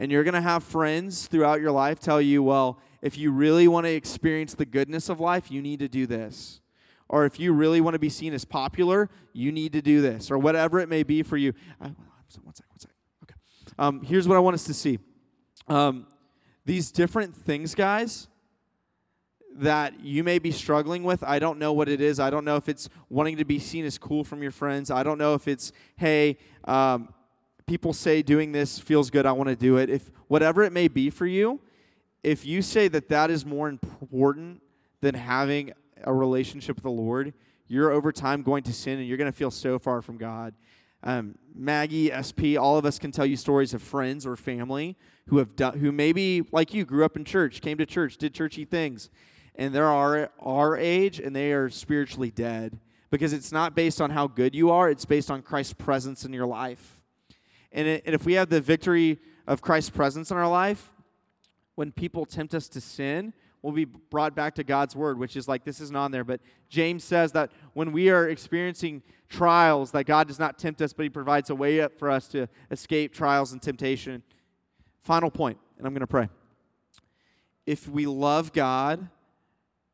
And 0.00 0.10
you're 0.10 0.24
gonna 0.24 0.42
have 0.42 0.64
friends 0.64 1.28
throughout 1.28 1.60
your 1.60 1.70
life 1.70 2.00
tell 2.00 2.20
you, 2.20 2.42
well, 2.42 2.80
if 3.00 3.16
you 3.16 3.30
really 3.30 3.68
want 3.68 3.86
to 3.86 3.92
experience 3.92 4.54
the 4.54 4.66
goodness 4.66 5.08
of 5.08 5.20
life, 5.20 5.48
you 5.48 5.62
need 5.62 5.78
to 5.78 5.88
do 5.88 6.04
this. 6.04 6.60
Or 7.08 7.24
if 7.24 7.38
you 7.38 7.52
really 7.52 7.80
want 7.80 7.94
to 7.94 8.00
be 8.00 8.08
seen 8.08 8.34
as 8.34 8.44
popular, 8.44 9.08
you 9.32 9.52
need 9.52 9.72
to 9.74 9.80
do 9.80 10.00
this, 10.00 10.32
or 10.32 10.38
whatever 10.38 10.80
it 10.80 10.88
may 10.88 11.04
be 11.04 11.22
for 11.22 11.36
you. 11.36 11.52
Uh, 11.80 11.90
one 11.90 12.26
sec, 12.28 12.42
one 12.44 12.54
sec. 12.80 12.90
Okay. 13.22 13.34
Um, 13.78 14.02
here's 14.02 14.26
what 14.26 14.36
I 14.36 14.40
want 14.40 14.54
us 14.54 14.64
to 14.64 14.74
see. 14.74 14.98
Um, 15.68 16.08
these 16.64 16.90
different 16.90 17.36
things, 17.36 17.76
guys, 17.76 18.26
that 19.58 20.00
you 20.00 20.22
may 20.22 20.38
be 20.38 20.50
struggling 20.50 21.02
with. 21.02 21.22
I 21.22 21.38
don't 21.38 21.58
know 21.58 21.72
what 21.72 21.88
it 21.88 22.00
is. 22.00 22.20
I 22.20 22.30
don't 22.30 22.44
know 22.44 22.56
if 22.56 22.68
it's 22.68 22.88
wanting 23.08 23.36
to 23.38 23.44
be 23.44 23.58
seen 23.58 23.84
as 23.84 23.98
cool 23.98 24.24
from 24.24 24.42
your 24.42 24.50
friends. 24.50 24.90
I 24.90 25.02
don't 25.02 25.18
know 25.18 25.34
if 25.34 25.48
it's, 25.48 25.72
hey, 25.96 26.38
um, 26.64 27.08
people 27.66 27.92
say 27.92 28.22
doing 28.22 28.52
this 28.52 28.78
feels 28.78 29.10
good. 29.10 29.26
I 29.26 29.32
want 29.32 29.48
to 29.48 29.56
do 29.56 29.76
it. 29.76 29.90
If 29.90 30.10
whatever 30.28 30.62
it 30.62 30.72
may 30.72 30.88
be 30.88 31.10
for 31.10 31.26
you, 31.26 31.60
if 32.22 32.44
you 32.44 32.62
say 32.62 32.88
that 32.88 33.08
that 33.08 33.30
is 33.30 33.46
more 33.46 33.68
important 33.68 34.62
than 35.00 35.14
having 35.14 35.72
a 36.02 36.12
relationship 36.12 36.76
with 36.76 36.84
the 36.84 36.90
Lord, 36.90 37.32
you're 37.68 37.90
over 37.90 38.12
time 38.12 38.42
going 38.42 38.62
to 38.64 38.72
sin 38.72 38.98
and 38.98 39.08
you're 39.08 39.16
going 39.16 39.30
to 39.30 39.36
feel 39.36 39.50
so 39.50 39.78
far 39.78 40.02
from 40.02 40.16
God. 40.16 40.54
Um, 41.02 41.36
Maggie, 41.54 42.10
SP, 42.10 42.58
all 42.58 42.78
of 42.78 42.84
us 42.84 42.98
can 42.98 43.12
tell 43.12 43.26
you 43.26 43.36
stories 43.36 43.74
of 43.74 43.82
friends 43.82 44.26
or 44.26 44.36
family 44.36 44.96
who 45.28 45.38
have 45.38 45.56
done, 45.56 45.78
who 45.78 45.92
maybe 45.92 46.42
like 46.52 46.74
you 46.74 46.84
grew 46.84 47.04
up 47.04 47.16
in 47.16 47.24
church, 47.24 47.60
came 47.60 47.78
to 47.78 47.86
church, 47.86 48.16
did 48.16 48.34
churchy 48.34 48.64
things, 48.64 49.10
and 49.56 49.74
they're 49.74 49.86
our, 49.86 50.30
our 50.38 50.76
age 50.76 51.18
and 51.18 51.34
they 51.34 51.52
are 51.52 51.68
spiritually 51.68 52.30
dead 52.30 52.78
because 53.10 53.32
it's 53.32 53.52
not 53.52 53.74
based 53.74 54.00
on 54.00 54.10
how 54.10 54.26
good 54.26 54.54
you 54.54 54.70
are, 54.70 54.90
it's 54.90 55.04
based 55.04 55.30
on 55.30 55.42
Christ's 55.42 55.72
presence 55.72 56.24
in 56.24 56.32
your 56.32 56.46
life. 56.46 57.00
And, 57.72 57.86
it, 57.88 58.02
and 58.06 58.14
if 58.14 58.24
we 58.24 58.34
have 58.34 58.48
the 58.48 58.60
victory 58.60 59.18
of 59.46 59.62
Christ's 59.62 59.90
presence 59.90 60.30
in 60.30 60.36
our 60.36 60.48
life, 60.48 60.92
when 61.74 61.92
people 61.92 62.24
tempt 62.24 62.54
us 62.54 62.68
to 62.70 62.80
sin, 62.80 63.32
we'll 63.62 63.72
be 63.72 63.84
brought 63.84 64.34
back 64.34 64.54
to 64.54 64.64
God's 64.64 64.96
word, 64.96 65.18
which 65.18 65.36
is 65.36 65.46
like 65.48 65.64
this 65.64 65.80
isn't 65.80 65.96
on 65.96 66.10
there, 66.10 66.24
but 66.24 66.40
James 66.68 67.04
says 67.04 67.32
that 67.32 67.50
when 67.74 67.92
we 67.92 68.10
are 68.10 68.28
experiencing 68.28 69.02
trials, 69.28 69.92
that 69.92 70.04
God 70.04 70.28
does 70.28 70.38
not 70.38 70.58
tempt 70.58 70.80
us, 70.80 70.92
but 70.92 71.02
He 71.04 71.10
provides 71.10 71.50
a 71.50 71.54
way 71.54 71.80
up 71.80 71.98
for 71.98 72.10
us 72.10 72.28
to 72.28 72.48
escape 72.70 73.12
trials 73.12 73.52
and 73.52 73.60
temptation. 73.60 74.22
Final 75.02 75.30
point, 75.30 75.58
and 75.78 75.86
I'm 75.86 75.92
going 75.92 76.00
to 76.00 76.06
pray. 76.06 76.28
If 77.66 77.88
we 77.88 78.06
love 78.06 78.52
God, 78.52 79.08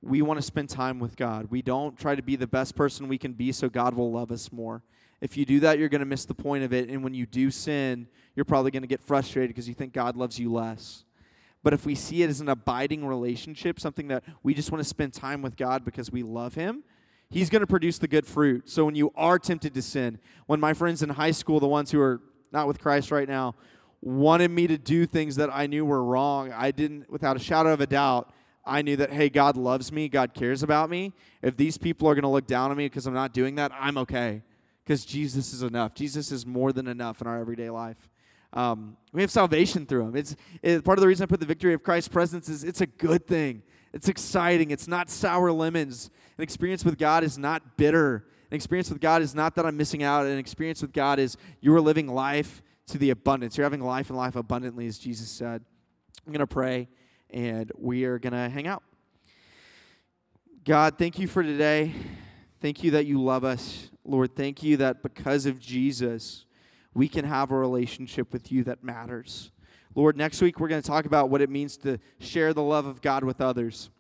we 0.03 0.21
want 0.21 0.38
to 0.38 0.43
spend 0.43 0.69
time 0.69 0.99
with 0.99 1.17
God. 1.17 1.47
We 1.51 1.62
don't 1.62 1.97
try 1.97 2.15
to 2.17 2.23
be 2.23 2.35
the 2.37 2.47
best 2.47 2.75
person 2.75 3.09
we 3.09 3.19
can 3.19 3.33
be 3.33 3.53
so 3.53 3.69
God 3.69 3.95
will 3.95 4.11
love 4.11 4.33
us 4.33 4.51
more. 4.51 4.83
If 5.21 5.37
you 5.37 5.47
do 5.47 5.61
that, 5.61 5.79
you're 5.79 5.88
going 5.88 6.01
to 6.01 6.07
miss 6.07 6.25
the 6.25 6.35
point 6.35 6.65
of 6.65 6.73
it. 6.73 6.88
And 6.88 7.05
when 7.05 7.15
you 7.15 7.25
do 7.25 7.53
sin, 7.53 8.09
you're 8.35 8.45
probably 8.45 8.73
going 8.73 8.83
to 8.83 8.88
get 8.88 9.01
frustrated 9.01 9.51
because 9.51 9.69
you 9.69 9.75
think 9.75 9.93
God 9.93 10.17
loves 10.17 10.38
you 10.41 10.53
less. 10.53 11.05
But 11.62 11.73
if 11.73 11.87
we 11.87 11.95
see 11.95 12.25
it 12.25 12.31
as 12.31 12.41
an 12.41 12.49
abiding 12.49 13.07
relationship, 13.07 13.79
something 13.79 14.09
that 14.09 14.25
we 14.43 14.53
just 14.53 14.73
want 14.73 14.83
to 14.83 14.88
spend 14.88 15.12
time 15.12 15.41
with 15.41 15.57
God 15.57 15.85
because 15.85 16.11
we 16.11 16.25
love 16.25 16.55
Him, 16.55 16.83
He's 17.31 17.49
going 17.49 17.61
to 17.61 17.67
produce 17.69 17.99
the 17.99 18.09
good 18.09 18.27
fruit. 18.27 18.69
So 18.69 18.85
when 18.85 18.97
you 18.97 19.12
are 19.15 19.38
tempted 19.38 19.73
to 19.75 19.83
sin, 19.83 20.19
when 20.47 20.59
my 20.59 20.75
friends 20.75 21.03
in 21.03 21.11
high 21.11 21.31
school, 21.31 21.61
the 21.61 21.69
ones 21.69 21.93
who 21.93 22.01
are 22.01 22.21
not 22.51 22.67
with 22.67 22.81
Christ 22.81 23.12
right 23.12 23.29
now, 23.29 23.55
wanted 24.01 24.51
me 24.51 24.67
to 24.67 24.77
do 24.77 25.07
things 25.07 25.37
that 25.37 25.49
I 25.53 25.69
knew 25.69 25.85
were 25.85 26.03
wrong, 26.03 26.53
I 26.53 26.73
didn't, 26.73 27.09
without 27.09 27.37
a 27.37 27.38
shadow 27.38 27.73
of 27.73 27.81
a 27.81 27.87
doubt, 27.87 28.33
I 28.64 28.83
knew 28.83 28.96
that, 28.96 29.11
hey, 29.11 29.29
God 29.29 29.57
loves 29.57 29.90
me, 29.90 30.09
God 30.09 30.35
cares 30.35 30.62
about 30.62 30.88
me. 30.88 31.12
If 31.42 31.57
these 31.57 31.79
people 31.79 32.09
are 32.09 32.14
going 32.14 32.22
to 32.22 32.29
look 32.29 32.46
down 32.46 32.70
on 32.70 32.77
me 32.77 32.87
because 32.87 33.07
I'm 33.07 33.14
not 33.14 33.33
doing 33.33 33.57
that, 33.57 33.72
I'm 33.75 33.98
okay 33.98 34.42
because 34.85 35.05
Jesus 35.05 35.53
is 35.53 35.62
enough. 35.62 35.94
Jesus 35.94 36.31
is 36.31 36.46
more 36.46 36.72
than 36.72 36.87
enough 36.87 37.20
in 37.20 37.27
our 37.27 37.40
everyday 37.40 37.70
life. 37.70 38.09
Um, 38.53 38.96
we 39.12 39.22
have 39.22 39.31
salvation 39.31 39.87
through 39.87 40.09
him. 40.09 40.16
It's 40.16 40.37
it, 40.62 40.85
part 40.85 40.98
of 40.98 41.01
the 41.01 41.09
reason 41.09 41.25
I 41.25 41.27
put 41.27 41.40
the 41.40 41.46
victory 41.46 41.72
of 41.75 41.83
Christ's 41.83 42.09
presence 42.09 42.48
is 42.48 42.64
it's 42.64 42.83
a 42.83 42.87
good 42.87 43.27
thing. 43.27 43.62
It's 43.92 44.09
exciting. 44.09 44.70
It's 44.70 44.87
not 44.87 45.11
sour 45.11 45.51
lemons. 45.53 46.11
An 46.37 46.42
experience 46.42 46.85
with 46.85 46.98
God 46.98 47.25
is 47.25 47.38
not 47.38 47.77
bitter. 47.77 48.27
An 48.51 48.57
experience 48.57 48.90
with 48.90 49.01
God 49.01 49.22
is 49.22 49.35
not 49.35 49.55
that 49.55 49.64
I'm 49.64 49.77
missing 49.77 50.03
out. 50.03 50.27
An 50.27 50.38
experience 50.38 50.83
with 50.83 50.92
God 50.92 51.18
is 51.18 51.37
you 51.61 51.75
are 51.75 51.81
living 51.81 52.09
life 52.09 52.62
to 52.88 52.98
the 52.98 53.11
abundance. 53.11 53.57
You're 53.57 53.64
having 53.64 53.81
life 53.81 54.11
and 54.11 54.18
life 54.18 54.37
abundantly, 54.37 54.87
as 54.87 54.98
Jesus 54.98 55.29
said. 55.29 55.64
I'm 56.27 56.33
going 56.33 56.40
to 56.40 56.46
pray 56.46 56.88
and 57.33 57.71
we 57.77 58.05
are 58.05 58.18
going 58.18 58.33
to 58.33 58.49
hang 58.49 58.66
out. 58.66 58.83
God, 60.64 60.99
thank 60.99 61.18
you 61.18 61.27
for 61.27 61.42
today. 61.42 61.92
Thank 62.61 62.85
you 62.85 62.92
that 62.92 63.07
you 63.07 63.21
love 63.21 63.45
us. 63.45 63.90
Lord, 64.05 64.37
thank 64.37 64.62
you 64.62 64.77
that 64.77 65.03
because 65.03 65.47
of 65.47 65.59
Jesus, 65.59 66.45
we 66.95 67.09
can 67.09 67.25
have 67.25 67.51
a 67.51 67.57
relationship 67.57 68.33
with 68.33 68.53
you 68.53 68.62
that 68.64 68.85
matters. 68.85 69.51
Lord, 69.95 70.16
next 70.16 70.40
week 70.40 70.61
we're 70.61 70.68
going 70.68 70.83
to 70.83 70.87
talk 70.87 71.05
about 71.05 71.31
what 71.31 71.42
it 71.42 71.51
means 71.51 71.77
to 71.79 71.99
share 72.18 72.55
the 72.55 72.62
love 72.62 72.87
of 72.87 73.03
God 73.03 73.25
with 73.25 73.40
others. 73.40 73.90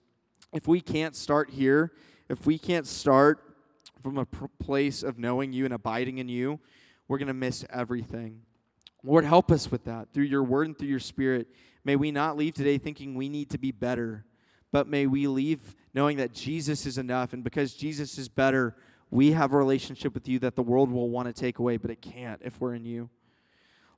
If 0.52 0.68
we 0.68 0.80
can't 0.80 1.16
start 1.16 1.50
here, 1.50 1.92
if 2.28 2.46
we 2.46 2.58
can't 2.58 2.86
start 2.86 3.40
from 4.02 4.18
a 4.18 4.26
place 4.26 5.02
of 5.02 5.18
knowing 5.18 5.52
you 5.52 5.64
and 5.64 5.74
abiding 5.74 6.18
in 6.18 6.28
you, 6.28 6.60
we're 7.08 7.18
going 7.18 7.28
to 7.28 7.34
miss 7.34 7.64
everything. 7.70 8.42
Lord, 9.04 9.24
help 9.24 9.50
us 9.50 9.70
with 9.70 9.84
that 9.84 10.12
through 10.12 10.24
your 10.24 10.42
word 10.42 10.68
and 10.68 10.78
through 10.78 10.88
your 10.88 11.00
spirit. 11.00 11.48
May 11.84 11.96
we 11.96 12.12
not 12.12 12.36
leave 12.36 12.54
today 12.54 12.78
thinking 12.78 13.14
we 13.14 13.28
need 13.28 13.50
to 13.50 13.58
be 13.58 13.72
better, 13.72 14.24
but 14.70 14.86
may 14.86 15.06
we 15.06 15.26
leave 15.26 15.74
knowing 15.94 16.16
that 16.18 16.32
Jesus 16.32 16.86
is 16.86 16.98
enough. 16.98 17.32
And 17.32 17.42
because 17.42 17.74
Jesus 17.74 18.18
is 18.18 18.28
better, 18.28 18.76
we 19.10 19.32
have 19.32 19.52
a 19.52 19.56
relationship 19.56 20.14
with 20.14 20.28
you 20.28 20.38
that 20.40 20.56
the 20.56 20.62
world 20.62 20.90
will 20.90 21.10
want 21.10 21.26
to 21.26 21.32
take 21.32 21.58
away, 21.58 21.76
but 21.76 21.90
it 21.90 22.00
can't 22.00 22.40
if 22.44 22.60
we're 22.60 22.74
in 22.74 22.84
you. 22.84 23.10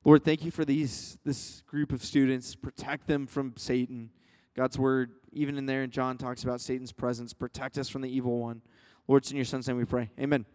Lord, 0.05 0.25
thank 0.25 0.44
you 0.44 0.51
for 0.51 0.64
these 0.64 1.18
this 1.25 1.62
group 1.66 1.92
of 1.92 2.05
students. 2.05 2.55
Protect 2.55 3.07
them 3.07 3.27
from 3.27 3.55
Satan. 3.57 4.11
God's 4.55 4.79
word, 4.79 5.12
even 5.33 5.57
in 5.57 5.66
there, 5.66 5.83
and 5.83 5.92
John 5.92 6.18
talks 6.18 6.44
about 6.44 6.61
Satan's 6.61 6.92
presence. 6.92 7.33
Protect 7.33 7.79
us 7.79 7.88
from 7.88 8.03
the 8.03 8.14
evil 8.14 8.38
one. 8.38 8.61
Lord, 9.09 9.23
it's 9.23 9.31
in 9.31 9.37
your 9.37 9.44
son's 9.44 9.66
name 9.66 9.77
we 9.77 9.85
pray. 9.85 10.11
Amen. 10.18 10.47